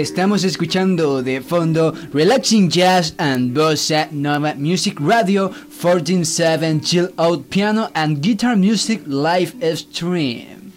Estamos 0.00 0.44
escuchando 0.44 1.24
de 1.24 1.40
fondo 1.40 1.92
Relaxing 2.12 2.70
Jazz 2.70 3.14
and 3.18 3.52
Bossa 3.52 4.06
Nova 4.12 4.54
Music 4.54 4.96
Radio 5.00 5.50
147 5.70 6.80
Chill 6.82 7.10
Out 7.16 7.48
Piano 7.48 7.90
and 7.94 8.20
Guitar 8.20 8.56
Music 8.56 9.02
Live 9.08 9.54
Stream. 9.76 10.70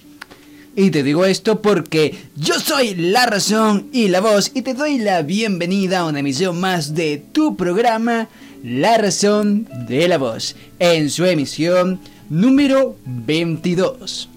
Y 0.76 0.90
te 0.90 1.04
digo 1.04 1.26
esto 1.26 1.62
porque 1.62 2.16
yo 2.36 2.60
soy 2.60 2.96
la 2.96 3.28
razón 3.28 3.90
y 3.94 4.08
la 4.08 4.22
voz 4.22 4.52
y 4.56 4.64
te 4.64 4.74
doy 4.74 4.98
la 4.98 5.22
bienvenida 5.22 6.00
a 6.00 6.06
una 6.06 6.22
emisión 6.22 6.60
más 6.60 6.96
de 6.96 7.24
tu 7.32 7.56
programa 7.56 8.28
La 8.64 8.98
razón 8.98 9.68
de 9.88 10.08
la 10.08 10.18
voz 10.18 10.56
en 10.80 11.12
su 11.12 11.26
emisión 11.26 12.00
número 12.28 12.98
22. 13.06 14.30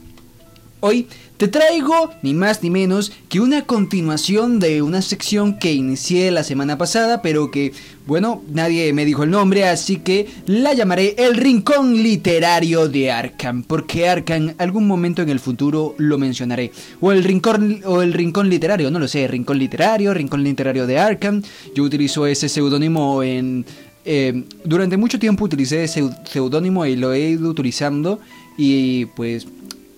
Hoy 0.81 1.09
te 1.37 1.49
traigo 1.49 2.11
ni 2.23 2.33
más 2.33 2.63
ni 2.63 2.71
menos 2.71 3.13
que 3.29 3.41
una 3.41 3.63
continuación 3.63 4.61
de 4.61 4.83
una 4.83 5.03
sección 5.03 5.59
que 5.59 5.73
inicié 5.73 6.31
la 6.31 6.45
semana 6.45 6.79
pasada, 6.79 7.23
pero 7.23 7.51
que, 7.51 7.73
bueno, 8.07 8.43
nadie 8.53 8.93
me 8.93 9.05
dijo 9.05 9.25
el 9.25 9.31
nombre, 9.31 9.65
así 9.65 9.97
que 9.97 10.29
la 10.47 10.75
llamaré 10.75 11.17
El 11.19 11.37
Rincón 11.37 12.03
Literario 12.03 12.89
de 12.89 13.11
Arkham, 13.11 13.65
porque 13.65 14.09
Arkham 14.09 14.55
algún 14.59 14.87
momento 14.87 15.23
en 15.23 15.29
el 15.29 15.41
futuro 15.41 15.97
lo 15.99 16.19
mencionaré. 16.19 16.71
O 17.01 17.11
el 17.11 17.25
Rincón, 17.25 17.81
o 17.85 18.01
el 18.01 18.13
Rincón 18.13 18.49
Literario, 18.49 18.91
no 18.93 19.01
lo 19.01 19.09
sé, 19.09 19.27
Rincón 19.27 19.59
Literario, 19.59 20.15
Rincón 20.15 20.45
Literario 20.45 20.87
de 20.87 20.99
Arkham. 20.99 21.43
Yo 21.75 21.83
utilizo 21.83 22.27
ese 22.27 22.49
seudónimo 22.49 23.23
en... 23.25 23.67
Eh, 24.07 24.45
durante 24.65 24.99
mucho 24.99 25.19
tiempo 25.19 25.47
utilicé 25.47 25.83
ese 25.85 26.07
seudónimo 26.31 26.85
y 26.85 26.95
lo 26.95 27.15
he 27.15 27.31
ido 27.31 27.49
utilizando 27.49 28.21
y 28.59 29.07
pues 29.07 29.47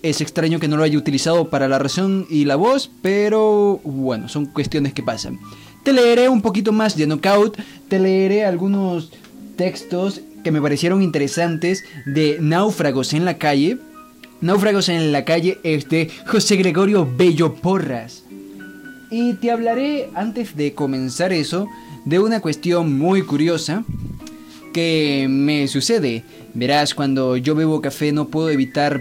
es 0.09 0.21
extraño 0.21 0.61
que 0.61 0.69
no 0.69 0.77
lo 0.77 0.85
haya 0.85 0.99
utilizado 0.99 1.51
para 1.51 1.69
la 1.69 1.79
razón 1.79 2.27
y 2.31 2.45
la 2.45 2.55
voz, 2.57 2.91
pero 3.03 3.81
bueno, 3.83 4.29
son 4.29 4.47
cuestiones 4.47 4.93
que 4.93 5.03
pasan. 5.03 5.39
Te 5.83 5.93
leeré 5.93 6.29
un 6.29 6.43
poquito 6.43 6.73
más 6.73 6.97
de 6.97 7.07
Knockout, 7.07 7.57
te 7.89 7.99
leeré 7.99 8.45
algunos 8.45 9.11
textos 9.57 10.21
que 10.45 10.53
me 10.53 10.63
parecieron 10.63 11.03
interesantes 11.03 11.85
de 12.05 12.39
Náufragos 12.41 13.15
en 13.15 13.25
la 13.25 13.37
calle. 13.39 13.79
Náufragos 14.41 14.89
en 14.89 15.11
la 15.11 15.25
calle 15.25 15.59
es 15.65 15.89
de 15.89 16.09
José 16.27 16.57
Gregorio 16.57 17.09
Bello 17.17 17.55
Porras. 17.55 18.23
Y 19.11 19.35
te 19.35 19.51
hablaré, 19.51 20.11
antes 20.15 20.57
de 20.57 20.73
comenzar 20.73 21.33
eso, 21.33 21.69
de 22.05 22.21
una 22.21 22.41
cuestión 22.41 22.97
muy 22.97 23.23
curiosa 23.23 23.85
que 24.73 25.27
me 25.29 25.67
sucede. 25.67 26.23
Verás, 26.55 26.95
cuando 26.95 27.37
yo 27.37 27.55
bebo 27.55 27.81
café 27.81 28.13
no 28.13 28.29
puedo 28.29 28.51
evitar 28.51 29.01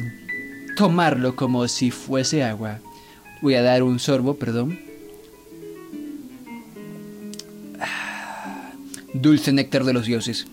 tomarlo 0.75 1.35
como 1.35 1.67
si 1.67 1.91
fuese 1.91 2.43
agua. 2.43 2.79
Voy 3.41 3.55
a 3.55 3.61
dar 3.61 3.83
un 3.83 3.99
sorbo, 3.99 4.35
perdón. 4.35 4.79
Ah, 7.79 8.71
dulce 9.13 9.51
néctar 9.51 9.83
de 9.83 9.93
los 9.93 10.05
dioses. 10.05 10.47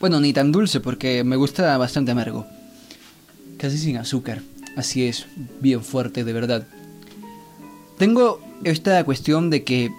Bueno, 0.00 0.20
ni 0.20 0.32
tan 0.32 0.52
dulce 0.52 0.80
porque 0.80 1.24
me 1.24 1.36
gusta 1.36 1.76
bastante 1.78 2.12
amargo. 2.12 2.46
Casi 3.58 3.78
sin 3.78 3.96
azúcar. 3.96 4.42
Así 4.76 5.06
es, 5.06 5.26
bien 5.60 5.82
fuerte 5.82 6.24
de 6.24 6.32
verdad. 6.32 6.66
Tengo 7.98 8.40
esta 8.64 9.02
cuestión 9.04 9.50
de 9.50 9.62
que 9.62 9.92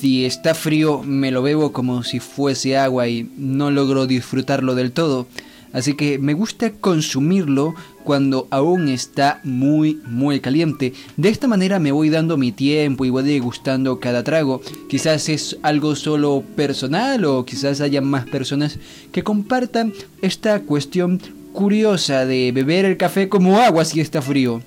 si 0.00 0.24
está 0.24 0.54
frío 0.54 1.02
me 1.02 1.30
lo 1.30 1.42
bebo 1.42 1.72
como 1.72 2.02
si 2.04 2.20
fuese 2.20 2.76
agua 2.76 3.08
y 3.08 3.30
no 3.36 3.70
logro 3.70 4.06
disfrutarlo 4.06 4.74
del 4.74 4.92
todo. 4.92 5.26
Así 5.72 5.94
que 5.94 6.18
me 6.18 6.34
gusta 6.34 6.70
consumirlo 6.70 7.74
cuando 8.04 8.46
aún 8.50 8.88
está 8.88 9.40
muy 9.44 10.00
muy 10.06 10.40
caliente. 10.40 10.92
De 11.16 11.28
esta 11.28 11.48
manera 11.48 11.78
me 11.78 11.92
voy 11.92 12.10
dando 12.10 12.36
mi 12.36 12.52
tiempo 12.52 13.04
y 13.04 13.10
voy 13.10 13.24
degustando 13.24 14.00
cada 14.00 14.24
trago. 14.24 14.60
Quizás 14.88 15.28
es 15.28 15.58
algo 15.62 15.96
solo 15.96 16.42
personal 16.56 17.24
o 17.24 17.44
quizás 17.44 17.80
haya 17.80 18.00
más 18.00 18.26
personas 18.26 18.78
que 19.12 19.22
compartan 19.22 19.92
esta 20.20 20.60
cuestión 20.60 21.20
curiosa 21.52 22.26
de 22.26 22.52
beber 22.52 22.84
el 22.84 22.96
café 22.96 23.28
como 23.28 23.58
agua 23.58 23.84
si 23.84 24.00
está 24.00 24.22
frío. 24.22 24.62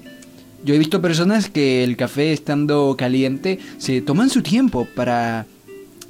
Yo 0.63 0.73
he 0.73 0.79
visto 0.79 1.01
personas 1.01 1.49
que 1.49 1.83
el 1.83 1.95
café 1.95 2.33
estando 2.33 2.95
caliente 2.97 3.59
se 3.77 4.01
toman 4.01 4.29
su 4.29 4.41
tiempo 4.41 4.87
para 4.95 5.45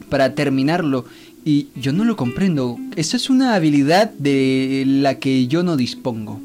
para 0.10 0.36
terminarlo 0.36 1.06
y 1.44 1.68
yo 1.76 1.94
no 1.94 2.04
lo 2.04 2.16
comprendo. 2.16 2.78
Esa 2.96 3.18
es 3.18 3.30
una 3.30 3.54
habilidad 3.54 4.12
de 4.12 4.84
la 4.86 5.20
que 5.20 5.48
yo 5.48 5.64
no 5.64 5.78
dispongo. 5.78 6.42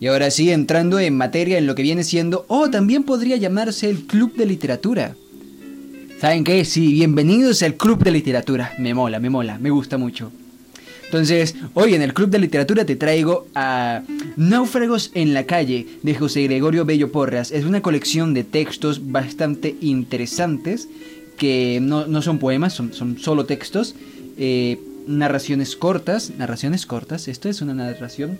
Y 0.00 0.06
ahora 0.06 0.30
sí, 0.30 0.50
entrando 0.50 1.00
en 1.00 1.16
materia 1.16 1.58
en 1.58 1.66
lo 1.66 1.74
que 1.74 1.82
viene 1.82 2.04
siendo, 2.04 2.44
oh, 2.48 2.70
también 2.70 3.02
podría 3.02 3.36
llamarse 3.36 3.90
el 3.90 4.06
Club 4.06 4.34
de 4.36 4.46
Literatura. 4.46 5.16
¿Saben 6.20 6.44
qué? 6.44 6.64
Sí, 6.64 6.92
bienvenidos 6.92 7.62
al 7.64 7.74
Club 7.74 8.04
de 8.04 8.12
Literatura. 8.12 8.72
Me 8.78 8.94
mola, 8.94 9.18
me 9.18 9.28
mola, 9.28 9.58
me 9.58 9.70
gusta 9.70 9.98
mucho. 9.98 10.30
Entonces, 11.06 11.56
hoy 11.74 11.94
en 11.94 12.02
el 12.02 12.14
Club 12.14 12.30
de 12.30 12.38
Literatura 12.38 12.84
te 12.84 12.94
traigo 12.94 13.48
a 13.56 14.02
Náufragos 14.36 15.10
en 15.14 15.34
la 15.34 15.46
calle 15.46 15.86
de 16.02 16.14
José 16.14 16.44
Gregorio 16.44 16.84
Bello 16.84 17.10
Porras. 17.10 17.50
Es 17.50 17.64
una 17.64 17.82
colección 17.82 18.34
de 18.34 18.44
textos 18.44 19.10
bastante 19.10 19.74
interesantes 19.80 20.88
que 21.36 21.80
no, 21.80 22.22
son 22.22 22.38
poemas, 22.38 22.72
son, 22.72 22.92
son 22.92 23.18
solo 23.18 23.46
textos. 23.46 23.96
Eh, 24.36 24.78
narraciones 25.08 25.74
cortas, 25.74 26.30
narraciones 26.36 26.86
cortas, 26.86 27.26
esto 27.26 27.48
es 27.48 27.62
una 27.62 27.74
narración, 27.74 28.38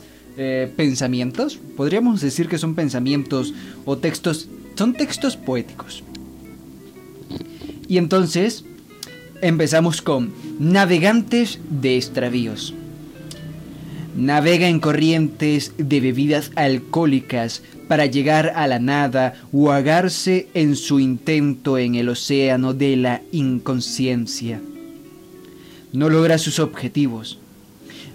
pensamientos, 0.77 1.59
podríamos 1.77 2.21
decir 2.21 2.49
que 2.49 2.59
son 2.59 2.75
pensamientos 2.75 3.55
o 3.85 3.99
textos, 3.99 4.49
son 4.77 4.95
textos 4.95 5.37
poéticos. 5.37 6.05
Y 7.89 7.99
entonces, 7.99 8.65
Empezamos 9.41 10.03
con 10.03 10.33
Navegantes 10.59 11.61
de 11.71 11.97
extravíos. 11.97 12.75
Navega 14.17 14.67
en 14.67 14.81
corrientes 14.81 15.75
de 15.79 16.01
bebidas 16.01 16.51
alcohólicas 16.57 17.63
para 17.87 18.07
llegar 18.07 18.53
a 18.57 18.67
la 18.67 18.81
nada 18.81 19.35
o 19.53 19.71
agarse 19.71 20.49
en 20.55 20.75
su 20.75 20.99
intento 20.99 21.79
en 21.79 21.95
el 21.95 22.09
océano 22.09 22.75
de 22.75 22.97
la 22.97 23.23
inconsciencia. 23.31 24.61
No 25.93 26.09
logra 26.09 26.37
sus 26.39 26.59
objetivos. 26.59 27.39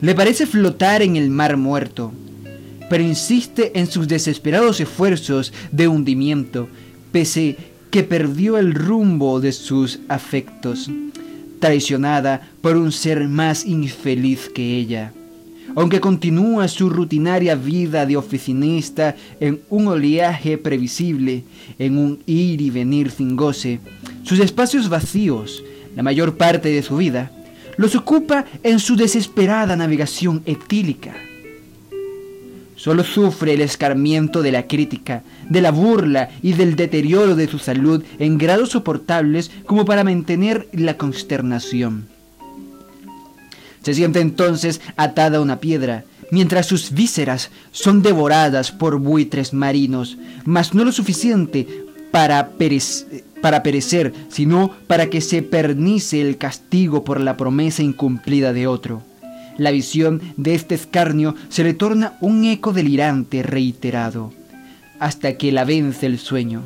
Le 0.03 0.15
parece 0.15 0.45
flotar 0.45 1.01
en 1.01 1.15
el 1.15 1.29
mar 1.29 1.55
muerto, 1.55 2.11
pero 2.89 3.01
insiste 3.01 3.79
en 3.79 3.87
sus 3.87 4.09
desesperados 4.09 4.81
esfuerzos 4.81 5.53
de 5.71 5.87
hundimiento, 5.87 6.67
pese 7.13 7.55
que 7.89 8.03
perdió 8.03 8.57
el 8.57 8.73
rumbo 8.73 9.39
de 9.39 9.53
sus 9.53 10.01
afectos 10.09 10.91
traicionada 11.59 12.49
por 12.59 12.75
un 12.75 12.91
ser 12.91 13.29
más 13.29 13.65
infeliz 13.65 14.49
que 14.53 14.75
ella. 14.75 15.13
Aunque 15.73 16.01
continúa 16.01 16.67
su 16.67 16.89
rutinaria 16.89 17.55
vida 17.55 18.05
de 18.05 18.17
oficinista 18.17 19.15
en 19.39 19.61
un 19.69 19.87
oleaje 19.87 20.57
previsible, 20.57 21.45
en 21.79 21.97
un 21.97 22.19
ir 22.25 22.59
y 22.59 22.71
venir 22.71 23.09
sin 23.09 23.37
goce, 23.37 23.79
sus 24.23 24.39
espacios 24.39 24.89
vacíos, 24.89 25.63
la 25.95 26.03
mayor 26.03 26.35
parte 26.35 26.67
de 26.67 26.83
su 26.83 26.97
vida, 26.97 27.31
los 27.77 27.95
ocupa 27.95 28.45
en 28.63 28.79
su 28.79 28.95
desesperada 28.95 29.75
navegación 29.75 30.41
etílica 30.45 31.13
Solo 32.83 33.05
sufre 33.05 33.53
el 33.53 33.61
escarmiento 33.61 34.41
de 34.41 34.51
la 34.51 34.67
crítica, 34.67 35.23
de 35.47 35.61
la 35.61 35.71
burla 35.71 36.31
y 36.41 36.51
del 36.51 36.75
deterioro 36.75 37.33
de 37.33 37.47
su 37.47 37.57
salud 37.57 38.03
en 38.19 38.37
grados 38.37 38.71
soportables 38.71 39.51
como 39.65 39.85
para 39.85 40.03
mantener 40.03 40.67
la 40.73 40.97
consternación. 40.97 42.09
Se 43.83 43.93
siente 43.93 44.19
entonces 44.19 44.81
atada 44.97 45.37
a 45.37 45.41
una 45.41 45.61
piedra, 45.61 46.03
mientras 46.29 46.65
sus 46.65 46.91
vísceras 46.91 47.51
son 47.71 48.01
devoradas 48.01 48.73
por 48.73 48.99
buitres 48.99 49.53
marinos, 49.53 50.17
mas 50.43 50.73
no 50.73 50.83
lo 50.83 50.91
suficiente 50.91 51.85
para, 52.11 52.49
para 53.43 53.61
perecer, 53.61 54.13
sino 54.29 54.71
para 54.87 55.09
que 55.09 55.19
se 55.19 55.41
pernice 55.41 56.21
el 56.21 56.37
castigo 56.37 57.03
por 57.03 57.19
la 57.19 57.35
promesa 57.35 57.83
incumplida 57.83 58.53
de 58.53 58.67
otro. 58.67 59.03
La 59.57 59.71
visión 59.71 60.21
de 60.37 60.55
este 60.55 60.75
escarnio 60.75 61.35
se 61.49 61.65
le 61.65 61.73
torna 61.73 62.13
un 62.21 62.45
eco 62.45 62.71
delirante 62.71 63.43
reiterado, 63.43 64.31
hasta 64.97 65.37
que 65.37 65.51
la 65.51 65.65
vence 65.65 66.05
el 66.05 66.19
sueño. 66.19 66.61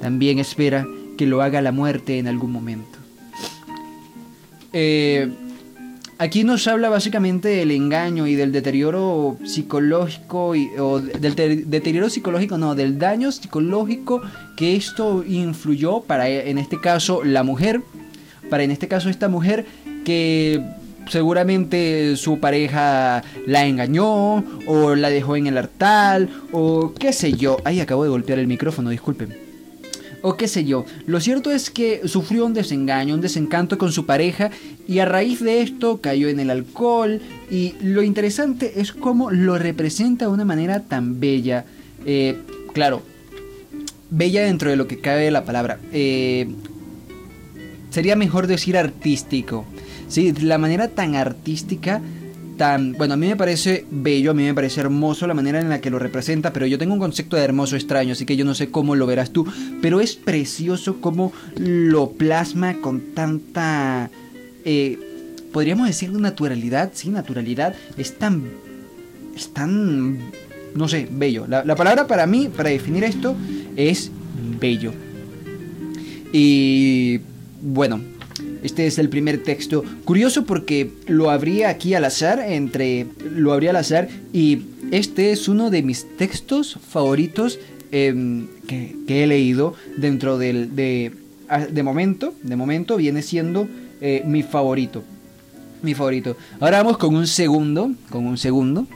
También 0.00 0.38
espera 0.38 0.86
que 1.18 1.26
lo 1.26 1.42
haga 1.42 1.60
la 1.60 1.72
muerte 1.72 2.20
en 2.20 2.28
algún 2.28 2.52
momento. 2.52 2.96
Eh, 4.72 5.32
aquí 6.18 6.44
nos 6.44 6.66
habla 6.68 6.88
básicamente 6.88 7.48
del 7.48 7.70
engaño 7.70 8.26
y 8.26 8.34
del 8.34 8.52
deterioro 8.52 9.36
psicológico, 9.44 10.54
y, 10.54 10.68
o 10.78 11.00
del 11.00 11.34
deterioro 11.68 12.08
psicológico, 12.10 12.58
no, 12.58 12.74
del 12.74 12.98
daño 12.98 13.32
psicológico 13.32 14.22
que 14.56 14.76
esto 14.76 15.24
influyó 15.26 16.00
para, 16.00 16.28
en 16.28 16.58
este 16.58 16.80
caso, 16.80 17.24
la 17.24 17.42
mujer, 17.42 17.82
para 18.50 18.62
en 18.62 18.70
este 18.70 18.88
caso 18.88 19.08
esta 19.08 19.28
mujer 19.28 19.66
que 20.04 20.62
seguramente 21.08 22.16
su 22.16 22.40
pareja 22.40 23.22
la 23.46 23.66
engañó 23.66 24.44
o 24.66 24.94
la 24.94 25.10
dejó 25.10 25.36
en 25.36 25.46
el 25.46 25.58
hartal 25.58 26.28
o 26.52 26.94
qué 26.98 27.12
sé 27.12 27.32
yo. 27.32 27.58
Ay, 27.64 27.80
acabo 27.80 28.04
de 28.04 28.10
golpear 28.10 28.38
el 28.38 28.46
micrófono, 28.46 28.90
disculpen 28.90 29.43
o 30.26 30.38
qué 30.38 30.48
sé 30.48 30.64
yo. 30.64 30.86
Lo 31.06 31.20
cierto 31.20 31.50
es 31.50 31.68
que 31.68 32.08
sufrió 32.08 32.46
un 32.46 32.54
desengaño, 32.54 33.14
un 33.14 33.20
desencanto 33.20 33.76
con 33.76 33.92
su 33.92 34.06
pareja 34.06 34.50
y 34.88 35.00
a 35.00 35.04
raíz 35.04 35.40
de 35.40 35.60
esto 35.60 36.00
cayó 36.00 36.28
en 36.28 36.40
el 36.40 36.48
alcohol 36.48 37.20
y 37.50 37.74
lo 37.82 38.02
interesante 38.02 38.80
es 38.80 38.92
cómo 38.92 39.30
lo 39.30 39.58
representa 39.58 40.24
de 40.24 40.32
una 40.32 40.46
manera 40.46 40.80
tan 40.80 41.20
bella. 41.20 41.66
Eh, 42.06 42.38
claro, 42.72 43.02
bella 44.08 44.42
dentro 44.44 44.70
de 44.70 44.76
lo 44.76 44.88
que 44.88 44.98
cabe 44.98 45.30
la 45.30 45.44
palabra. 45.44 45.78
Eh, 45.92 46.48
sería 47.90 48.16
mejor 48.16 48.46
decir 48.46 48.78
artístico. 48.78 49.66
Sí, 50.08 50.32
la 50.40 50.56
manera 50.56 50.88
tan 50.88 51.16
artística 51.16 52.00
tan... 52.56 52.92
Bueno, 52.94 53.14
a 53.14 53.16
mí 53.16 53.26
me 53.26 53.36
parece 53.36 53.84
bello, 53.90 54.30
a 54.30 54.34
mí 54.34 54.42
me 54.42 54.54
parece 54.54 54.80
hermoso 54.80 55.26
la 55.26 55.34
manera 55.34 55.60
en 55.60 55.68
la 55.68 55.80
que 55.80 55.90
lo 55.90 55.98
representa, 55.98 56.52
pero 56.52 56.66
yo 56.66 56.78
tengo 56.78 56.94
un 56.94 57.00
concepto 57.00 57.36
de 57.36 57.42
hermoso 57.42 57.76
extraño, 57.76 58.12
así 58.12 58.24
que 58.24 58.36
yo 58.36 58.44
no 58.44 58.54
sé 58.54 58.70
cómo 58.70 58.94
lo 58.94 59.06
verás 59.06 59.30
tú, 59.30 59.46
pero 59.82 60.00
es 60.00 60.16
precioso 60.16 61.00
cómo 61.00 61.32
lo 61.56 62.12
plasma 62.12 62.74
con 62.74 63.00
tanta... 63.14 64.10
Eh, 64.64 64.98
podríamos 65.52 65.86
decir 65.86 66.10
naturalidad, 66.12 66.92
sí, 66.94 67.10
naturalidad, 67.10 67.74
es 67.96 68.18
tan... 68.18 68.44
es 69.36 69.52
tan... 69.52 70.18
no 70.74 70.88
sé, 70.88 71.08
bello. 71.10 71.46
La, 71.48 71.64
la 71.64 71.76
palabra 71.76 72.06
para 72.06 72.26
mí, 72.26 72.48
para 72.54 72.70
definir 72.70 73.04
esto, 73.04 73.36
es 73.76 74.10
bello. 74.60 74.92
Y... 76.32 77.20
bueno, 77.62 78.00
este 78.64 78.86
es 78.86 78.98
el 78.98 79.10
primer 79.10 79.42
texto. 79.42 79.84
Curioso 80.04 80.46
porque 80.46 80.90
lo 81.06 81.30
abría 81.30 81.68
aquí 81.68 81.92
al 81.92 82.06
azar, 82.06 82.40
entre 82.40 83.06
lo 83.36 83.52
abría 83.52 83.70
al 83.70 83.76
azar 83.76 84.08
y 84.32 84.62
este 84.90 85.32
es 85.32 85.48
uno 85.48 85.70
de 85.70 85.82
mis 85.82 86.06
textos 86.16 86.78
favoritos 86.88 87.58
em, 87.92 88.48
que, 88.66 88.96
he 89.06 89.26
leído 89.26 89.74
dentro 89.98 90.38
del 90.38 90.74
de, 90.74 91.12
ah, 91.48 91.66
de 91.66 91.82
momento, 91.82 92.34
de 92.42 92.56
momento 92.56 92.96
viene 92.96 93.20
siendo 93.20 93.68
eh, 94.00 94.22
mi 94.26 94.42
favorito. 94.42 95.04
Mi 95.82 95.92
favorito. 95.92 96.34
Ahora 96.58 96.78
vamos 96.78 96.96
con 96.96 97.14
un 97.14 97.26
segundo, 97.26 97.92
con 98.08 98.26
un 98.26 98.38
segundo 98.38 98.86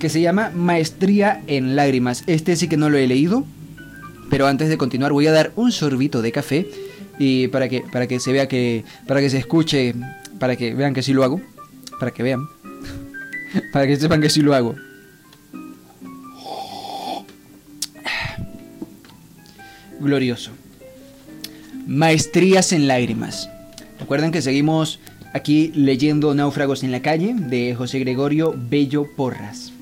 que 0.00 0.08
se 0.08 0.20
llama 0.20 0.50
Maestría 0.52 1.42
en 1.46 1.76
lágrimas. 1.76 2.24
Este 2.26 2.56
sí 2.56 2.66
que 2.66 2.76
no 2.76 2.90
lo 2.90 2.98
he 2.98 3.06
leído, 3.06 3.44
pero 4.30 4.48
antes 4.48 4.68
de 4.68 4.76
continuar 4.76 5.12
voy 5.12 5.28
a 5.28 5.32
dar 5.32 5.52
un 5.54 5.70
sorbito 5.70 6.22
de 6.22 6.32
café 6.32 6.66
y 7.18 7.48
para 7.48 7.68
que 7.68 7.82
para 7.92 8.06
que 8.06 8.20
se 8.20 8.32
vea 8.32 8.46
que 8.48 8.84
para 9.06 9.20
que 9.20 9.30
se 9.30 9.38
escuche 9.38 9.94
para 10.38 10.56
que 10.56 10.74
vean 10.74 10.94
que 10.94 11.02
sí 11.02 11.12
lo 11.12 11.24
hago 11.24 11.40
para 11.98 12.10
que 12.10 12.22
vean 12.22 12.40
para 13.72 13.86
que 13.86 13.96
sepan 13.96 14.20
que 14.20 14.30
sí 14.30 14.42
lo 14.42 14.54
hago. 14.54 14.74
Glorioso. 19.98 20.50
Maestrías 21.86 22.72
en 22.72 22.86
lágrimas. 22.86 23.48
Recuerden 23.98 24.30
que 24.30 24.42
seguimos 24.42 25.00
aquí 25.32 25.72
leyendo 25.74 26.34
náufragos 26.34 26.82
en 26.82 26.92
la 26.92 27.00
calle 27.00 27.34
de 27.34 27.74
José 27.74 27.98
Gregorio 28.00 28.54
Bello 28.56 29.06
Porras. 29.16 29.72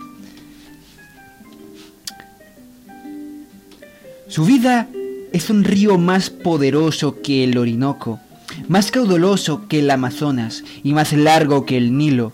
Su 4.28 4.44
vida 4.44 4.88
es 5.34 5.50
un 5.50 5.64
río 5.64 5.98
más 5.98 6.30
poderoso 6.30 7.20
que 7.20 7.42
el 7.42 7.58
Orinoco, 7.58 8.20
más 8.68 8.92
caudaloso 8.92 9.66
que 9.66 9.80
el 9.80 9.90
Amazonas 9.90 10.62
y 10.84 10.94
más 10.94 11.12
largo 11.12 11.66
que 11.66 11.76
el 11.76 11.98
Nilo, 11.98 12.32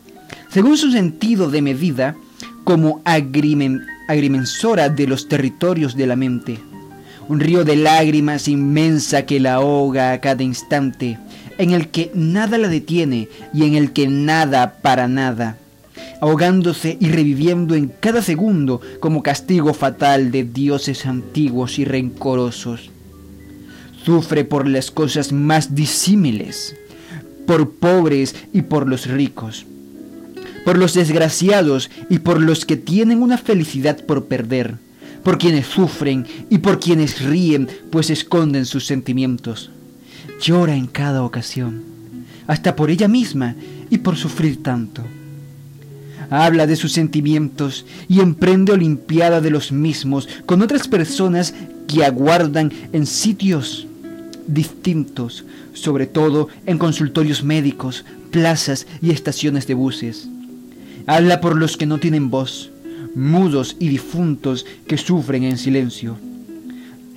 según 0.50 0.76
su 0.76 0.92
sentido 0.92 1.50
de 1.50 1.62
medida, 1.62 2.14
como 2.62 3.00
agrimensora 3.06 4.90
de 4.90 5.06
los 5.06 5.28
territorios 5.28 5.96
de 5.96 6.06
la 6.06 6.14
mente. 6.14 6.58
Un 7.26 7.40
río 7.40 7.64
de 7.64 7.76
lágrimas 7.76 8.48
inmensa 8.48 9.24
que 9.24 9.40
la 9.40 9.54
ahoga 9.54 10.12
a 10.12 10.20
cada 10.20 10.42
instante, 10.42 11.18
en 11.56 11.70
el 11.70 11.88
que 11.88 12.10
nada 12.12 12.58
la 12.58 12.68
detiene 12.68 13.30
y 13.54 13.64
en 13.64 13.76
el 13.76 13.94
que 13.94 14.08
nada 14.08 14.74
para 14.82 15.08
nada 15.08 15.56
ahogándose 16.20 16.96
y 17.00 17.08
reviviendo 17.08 17.74
en 17.74 17.88
cada 17.88 18.22
segundo 18.22 18.80
como 19.00 19.22
castigo 19.22 19.74
fatal 19.74 20.30
de 20.30 20.44
dioses 20.44 21.06
antiguos 21.06 21.78
y 21.78 21.84
rencorosos. 21.84 22.90
Sufre 24.04 24.44
por 24.44 24.68
las 24.68 24.90
cosas 24.90 25.32
más 25.32 25.74
disímiles, 25.74 26.76
por 27.46 27.70
pobres 27.70 28.34
y 28.52 28.62
por 28.62 28.88
los 28.88 29.06
ricos, 29.06 29.66
por 30.64 30.78
los 30.78 30.94
desgraciados 30.94 31.90
y 32.08 32.20
por 32.20 32.40
los 32.40 32.64
que 32.64 32.76
tienen 32.76 33.22
una 33.22 33.38
felicidad 33.38 34.04
por 34.04 34.26
perder, 34.26 34.76
por 35.22 35.38
quienes 35.38 35.66
sufren 35.66 36.26
y 36.48 36.58
por 36.58 36.80
quienes 36.80 37.22
ríen 37.22 37.68
pues 37.90 38.10
esconden 38.10 38.66
sus 38.66 38.86
sentimientos. 38.86 39.70
Llora 40.40 40.74
en 40.74 40.86
cada 40.86 41.22
ocasión, 41.22 41.82
hasta 42.46 42.76
por 42.76 42.90
ella 42.90 43.08
misma 43.08 43.54
y 43.90 43.98
por 43.98 44.16
sufrir 44.16 44.62
tanto 44.62 45.02
habla 46.30 46.66
de 46.66 46.76
sus 46.76 46.92
sentimientos 46.92 47.84
y 48.08 48.20
emprende 48.20 48.72
olimpiada 48.72 49.40
de 49.40 49.50
los 49.50 49.72
mismos 49.72 50.28
con 50.46 50.62
otras 50.62 50.88
personas 50.88 51.54
que 51.86 52.04
aguardan 52.04 52.72
en 52.92 53.04
sitios 53.06 53.86
distintos, 54.46 55.44
sobre 55.74 56.06
todo 56.06 56.48
en 56.66 56.78
consultorios 56.78 57.42
médicos, 57.42 58.04
plazas 58.30 58.86
y 59.02 59.10
estaciones 59.10 59.66
de 59.66 59.74
buses. 59.74 60.28
Habla 61.06 61.40
por 61.40 61.56
los 61.56 61.76
que 61.76 61.86
no 61.86 61.98
tienen 61.98 62.30
voz, 62.30 62.70
mudos 63.14 63.76
y 63.78 63.88
difuntos 63.88 64.66
que 64.86 64.96
sufren 64.98 65.42
en 65.44 65.58
silencio. 65.58 66.16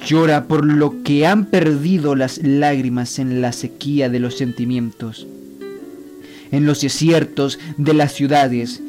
Llora 0.06 0.46
por 0.48 0.66
lo 0.66 1.04
que 1.04 1.26
han 1.26 1.46
perdido 1.46 2.16
las 2.16 2.40
lágrimas 2.44 3.20
en 3.20 3.42
la 3.42 3.54
sequía 3.54 4.10
de 4.10 4.20
los 4.20 4.38
sentimientos. 4.38 5.28
En 6.52 6.66
los 6.66 6.82
desiertos 6.82 7.58
de 7.78 7.94
las 7.94 8.14
ciudades 8.14 8.82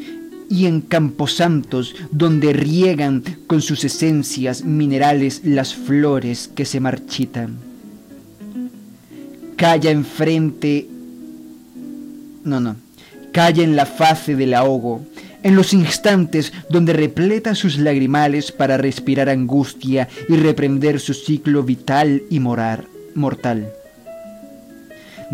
y 0.49 0.67
en 0.67 0.81
camposantos 0.81 1.95
donde 2.11 2.53
riegan 2.53 3.23
con 3.47 3.63
sus 3.63 3.85
esencias 3.85 4.65
minerales 4.65 5.43
las 5.45 5.75
flores 5.75 6.51
que 6.55 6.65
se 6.65 6.81
marchitan. 6.81 7.57
Calla 9.57 9.91
enfrente... 9.91 10.89
No, 12.45 12.61
no. 12.61 12.77
Calla 13.33 13.65
en 13.65 13.75
la 13.75 13.87
fase 13.87 14.37
del 14.37 14.55
ahogo, 14.55 15.05
en 15.43 15.57
los 15.57 15.73
instantes 15.73 16.53
donde 16.69 16.93
repleta 16.93 17.55
sus 17.55 17.79
lagrimales 17.79 18.53
para 18.53 18.77
respirar 18.77 19.29
angustia 19.29 20.09
y 20.29 20.37
reprender 20.37 21.01
su 21.01 21.15
ciclo 21.15 21.63
vital 21.63 22.23
y 22.31 22.41
morar, 22.41 22.85
mortal 23.15 23.73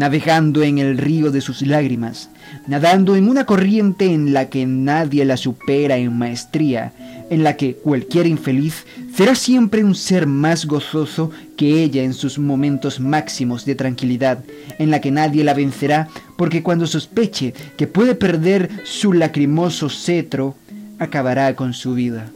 navegando 0.00 0.62
en 0.62 0.78
el 0.78 0.96
río 0.96 1.30
de 1.30 1.42
sus 1.42 1.60
lágrimas, 1.60 2.30
nadando 2.66 3.16
en 3.16 3.28
una 3.28 3.44
corriente 3.44 4.06
en 4.06 4.32
la 4.32 4.48
que 4.48 4.64
nadie 4.64 5.26
la 5.26 5.36
supera 5.36 5.98
en 5.98 6.16
maestría, 6.16 6.94
en 7.28 7.44
la 7.44 7.58
que 7.58 7.74
cualquier 7.74 8.26
infeliz 8.26 8.86
será 9.14 9.34
siempre 9.34 9.84
un 9.84 9.94
ser 9.94 10.26
más 10.26 10.64
gozoso 10.64 11.30
que 11.54 11.82
ella 11.82 12.02
en 12.02 12.14
sus 12.14 12.38
momentos 12.38 12.98
máximos 12.98 13.66
de 13.66 13.74
tranquilidad, 13.74 14.42
en 14.78 14.90
la 14.90 15.02
que 15.02 15.10
nadie 15.10 15.44
la 15.44 15.52
vencerá, 15.52 16.08
porque 16.38 16.62
cuando 16.62 16.86
sospeche 16.86 17.52
que 17.76 17.86
puede 17.86 18.14
perder 18.14 18.70
su 18.84 19.12
lacrimoso 19.12 19.90
cetro, 19.90 20.54
acabará 20.98 21.54
con 21.54 21.74
su 21.74 21.92
vida. 21.92 22.30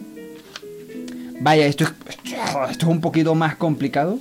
Vaya, 1.40 1.64
esto 1.64 1.84
es, 1.84 1.94
esto 2.24 2.86
es 2.86 2.92
un 2.92 3.00
poquito 3.00 3.34
más 3.34 3.56
complicado. 3.56 4.18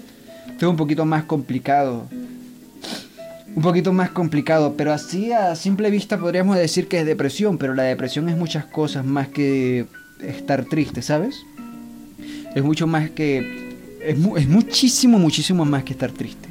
Esto 0.48 0.68
es 0.68 0.70
un 0.70 0.78
poquito 0.78 1.04
más 1.04 1.26
complicado 1.26 2.08
un 3.56 3.62
poquito 3.62 3.94
más 3.94 4.10
complicado, 4.10 4.76
pero 4.76 4.92
así 4.92 5.32
a 5.32 5.56
simple 5.56 5.90
vista 5.92 6.18
podríamos 6.18 6.58
decir 6.58 6.88
que 6.88 7.00
es 7.00 7.06
depresión, 7.06 7.58
pero 7.58 7.74
la 7.74 7.84
depresión 7.84 8.28
es 8.30 8.38
muchas 8.38 8.66
cosas 8.66 9.06
más 9.06 9.28
que 9.28 9.86
estar 10.22 10.66
triste, 10.66 11.02
¿sabes? 11.02 11.46
Es 12.56 12.64
mucho 12.64 12.88
más 12.88 13.12
que... 13.12 13.74
Es, 14.02 14.18
muchísimo, 14.18 15.20
muchísimo 15.20 15.66
más 15.66 15.84
que 15.84 15.94
estar 15.94 16.12
triste. 16.12 16.50